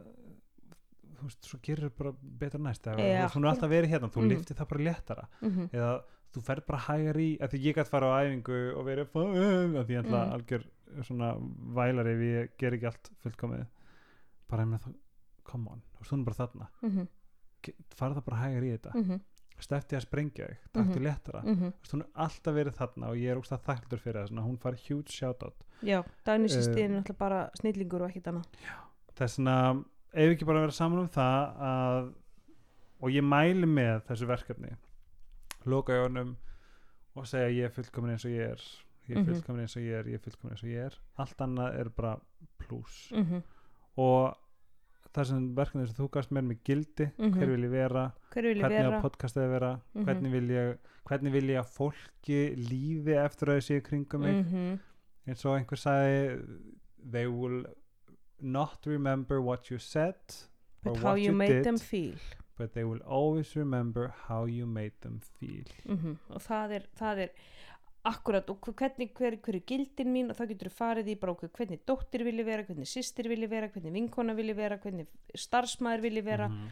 [1.18, 2.12] þú veist, svo gerir bara
[2.42, 4.30] betur næst eða, Já, þú er alltaf verið hérna, þú Mhm.
[4.34, 5.28] liftir það bara léttara.
[5.42, 5.94] Mm eða
[6.36, 9.86] þú ferð bara hægar í að því ég gætt fara á æfingu og verið að
[9.88, 10.34] því ég ætla Mm.
[10.36, 10.64] algjör
[11.08, 11.30] svona
[11.80, 13.66] vælar ef ég ger ekki allt fullkomið.
[14.50, 14.94] Bara ég með það,
[15.46, 17.08] come on þú veist, hún er bara þarna, -hmm.
[17.64, 18.92] Ge- farð það bara hægar í þetta
[19.58, 19.64] -hmm.
[19.64, 21.04] stefti að sprengja þig, taktu Mhm.
[21.04, 21.42] léttara.
[21.44, 24.28] Mm veist, hún er alltaf verið þarna og ég er úrst að þakklur fyrir það,
[24.30, 25.54] svona hún fari huge shoutout.
[25.84, 28.46] Já, Dagný sýsti Eh, er náttúrulega bara snillingur og ekkert annað.
[29.16, 32.14] Þess vegna ef ekki bara að vera saman um það að,
[33.02, 34.76] og ég mæli með þessu verkefni
[35.66, 36.36] loka jónum
[37.16, 38.62] og segja ég er fullkomin eins og ég er.
[39.10, 39.26] Ég er Mhm.
[39.34, 40.94] fullkomin eins og ég er, ég er fullkomin eins og ég er.
[41.18, 42.20] Allt annað er bara
[42.60, 43.44] plus mm -hmm.
[43.98, 44.38] og
[45.14, 47.34] það sem verkefni sem þú gafst mér með gildi Mhm.
[47.38, 49.00] hver vil ég vera, vil ég hvernig vera?
[49.00, 50.06] á podcastið að vera Mhm.
[50.06, 50.78] hvernig vil ég
[51.08, 52.40] hvernig vil ég að fólki
[52.70, 54.46] lífi eftir að þessi kringum mig?
[54.46, 54.80] Mm
[55.28, 56.62] eins og einhver sagði
[57.12, 57.66] they will
[58.40, 60.16] not remember what you said
[60.86, 61.64] or but what you you did
[62.58, 65.66] but they will always remember how you made them feel.
[65.86, 67.30] Mm og það er, það er
[68.08, 70.32] akkurat og hvernig, hver, hver er gildin mín?
[70.32, 73.70] Og þá getur þú farið í okkur hvernig dóttir vilji vera, hvernig systir vilji vera
[73.74, 76.70] hvernig vinkona vilji vera, hvernig starfsmæður vilji vera, Mhm,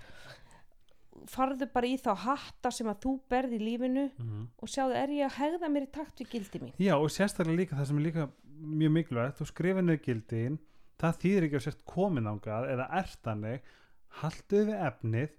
[1.31, 4.47] farðu bara í þá hatta sem að þú berð í lífinu mhm.
[4.59, 6.73] og sjáðu er ég að hegða mér í takt við gildi mín?
[6.77, 10.59] Já og sérstaklega líka það sem er líka mjög mikilvægt þú skrifa niður gildin
[11.01, 13.71] það þýðir ekki að sért komin ángað eða ertannig
[14.21, 15.33] haldu við efnið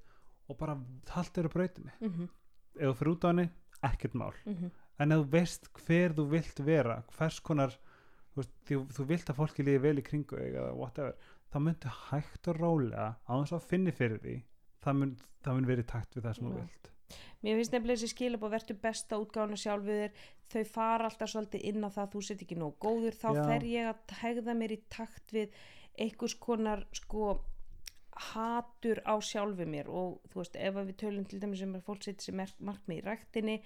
[0.47, 0.77] og bara
[1.11, 1.95] haldu þér á brautinni.
[2.01, 2.29] Mm -hmm,
[2.77, 3.47] á henni,
[3.83, 4.35] ekkert mál.
[4.45, 4.71] Mm
[5.03, 9.31] en ef þú veist hver þú vilt vera hvers konar þú, veist, þú, þú vilt
[9.33, 10.43] að fólki líði vel í kringu
[11.53, 14.37] þá myndu hægt og rólega á þess að finni fyrir því
[14.85, 16.93] það mun, það mun verið takt við það sem þú vilt
[17.45, 20.23] mér finnst nefnilega þessi skilab og verður besta útgáðuna sjálfur þér
[20.53, 23.43] þau fara alltaf svolítið inn á það að þú sett ekki nóg góður þá Já.
[23.51, 25.61] fer ég að hegða mér í takt við
[25.97, 27.37] einhvers konar sko
[28.33, 31.87] hatur á sjálfu mér og þú veist ef að við tölum til dæmis um að
[31.87, 33.57] fólk setja sér markmið í ræktinni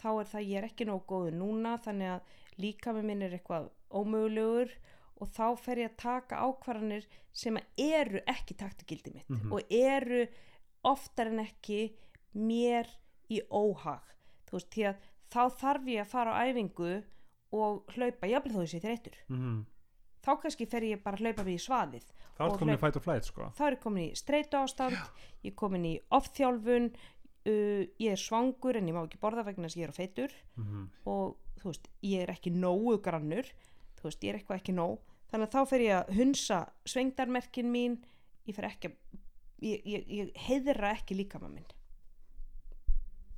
[0.00, 2.20] þá er það ég er ekki nóg góður núna þannig að
[2.64, 4.70] líka með minn er eitthvað ómögulegur
[5.22, 9.52] og þá fer ég að taka ákvarðanir sem eru ekki taktigildi mitt Mhm.
[9.52, 10.26] og eru
[10.84, 11.94] oftar en ekki
[12.34, 12.86] mér
[13.30, 14.02] í óhag.
[14.46, 14.96] Þú veist, því að
[15.30, 17.04] þá þarf ég að fara á æfingu
[17.54, 19.64] og hlaupa, jafnvel þó þessi þreytur mm
[20.24, 22.04] þá kannski fer ég bara að hlaupa við í svaðið
[22.38, 23.42] þá er komin í hlaup- fight or flight sko.
[23.58, 24.96] Þá er komin í streitu ástand
[25.44, 26.86] ég er komin í ofþjálfun
[27.50, 30.00] uh, ég er svangur en ég má ekki borða vegna þess að ég er á
[30.00, 30.36] feitur.
[30.60, 33.46] Mm og þú veist, ég er ekki nógu grannur.
[33.96, 34.98] Þú veist, ég er eitthvað ekki nóg.
[35.30, 37.94] Þannig að þá fer ég að hunsa svengdarmerkin mín.
[38.44, 38.98] Ég fer ekki að
[39.64, 41.66] ég, ég, ég heiðra ekki líkama minn.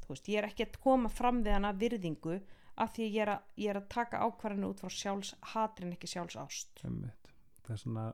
[0.03, 2.41] Þú veist, ég er ekki að koma fram við hana virðingu
[2.77, 6.11] af því ég er að, ég er að taka ákvarðinu út frá sjálfs hatrin ekki
[6.11, 7.31] sjálfs ást Einmitt.
[7.65, 8.07] það er svona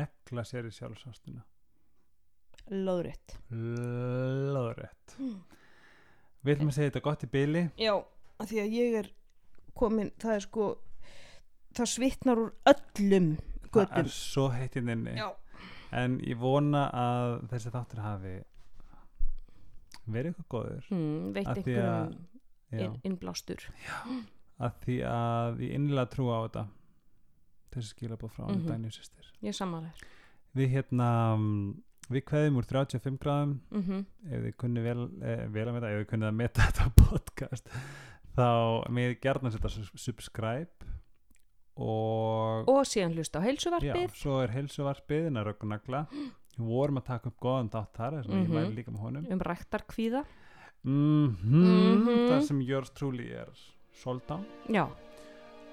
[0.00, 1.44] negla sér í sjálfsástina
[2.70, 5.16] löðrétt Lóðrétt.
[6.44, 7.94] Við ætlum að segja þetta gott í byli já,
[8.38, 9.10] af því að ég er
[9.78, 10.68] komin, það er sko
[11.76, 13.34] það svitnar úr öllum
[13.68, 15.12] Það göttum er svo heitt inn inni.
[15.18, 15.28] Já,
[15.92, 18.32] En ég vona að þessi þáttur hafi
[20.08, 20.88] verið eitthvað góður.
[20.92, 22.16] Mm, veit Af því að-
[22.72, 23.66] einhverjum Já, innblástur.
[24.58, 26.64] Að því að ég innlega trú á þetta.
[27.72, 28.62] Þessi skilabóð frá mm.
[28.64, 28.90] -hmm.
[28.92, 29.92] sýstir ég samanlega
[30.56, 33.60] Við hérna mm, við kveðum úr 35 gráðum.
[33.70, 34.04] Mm -hmm.
[34.32, 37.68] ef þið kunni vel, eh, vel að meta ef þið kunnið að meta þetta podcast
[38.38, 38.48] þá
[38.90, 40.70] með gerðan setja su- subscribe
[41.76, 46.00] og og síðan hlusta á já, heilsuvarpið svo er heilsuvarpið en að röggnagla
[46.58, 49.26] við vorum að taka upp góðan dátt þar þess að ég mæli líka með honum.
[49.30, 50.24] Um ræktarkvíða.
[50.84, 52.28] Mm Mhm.
[52.30, 53.48] það sem yours truly er.
[53.92, 54.38] Sold á
[54.68, 54.86] já,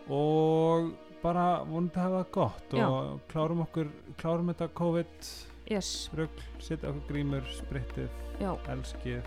[0.10, 2.86] og bara vonandi hafa það gott Já.
[2.90, 5.30] og klárum okkur klárum þetta COVID
[5.72, 8.10] yes, rögl, setja okkur grímur, sprittið
[8.42, 9.24] já, elskið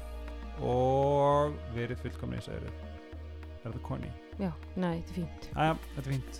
[0.66, 4.10] og verið fullkomni í særu er þetta koni?
[4.38, 5.50] já, nei, þetta er fínt.
[5.54, 6.34] Æja, þetta er fínt.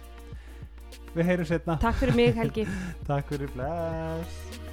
[1.18, 2.64] Við heyrum setna takk fyrir mig Helgi.
[3.08, 4.68] Takk fyrir bless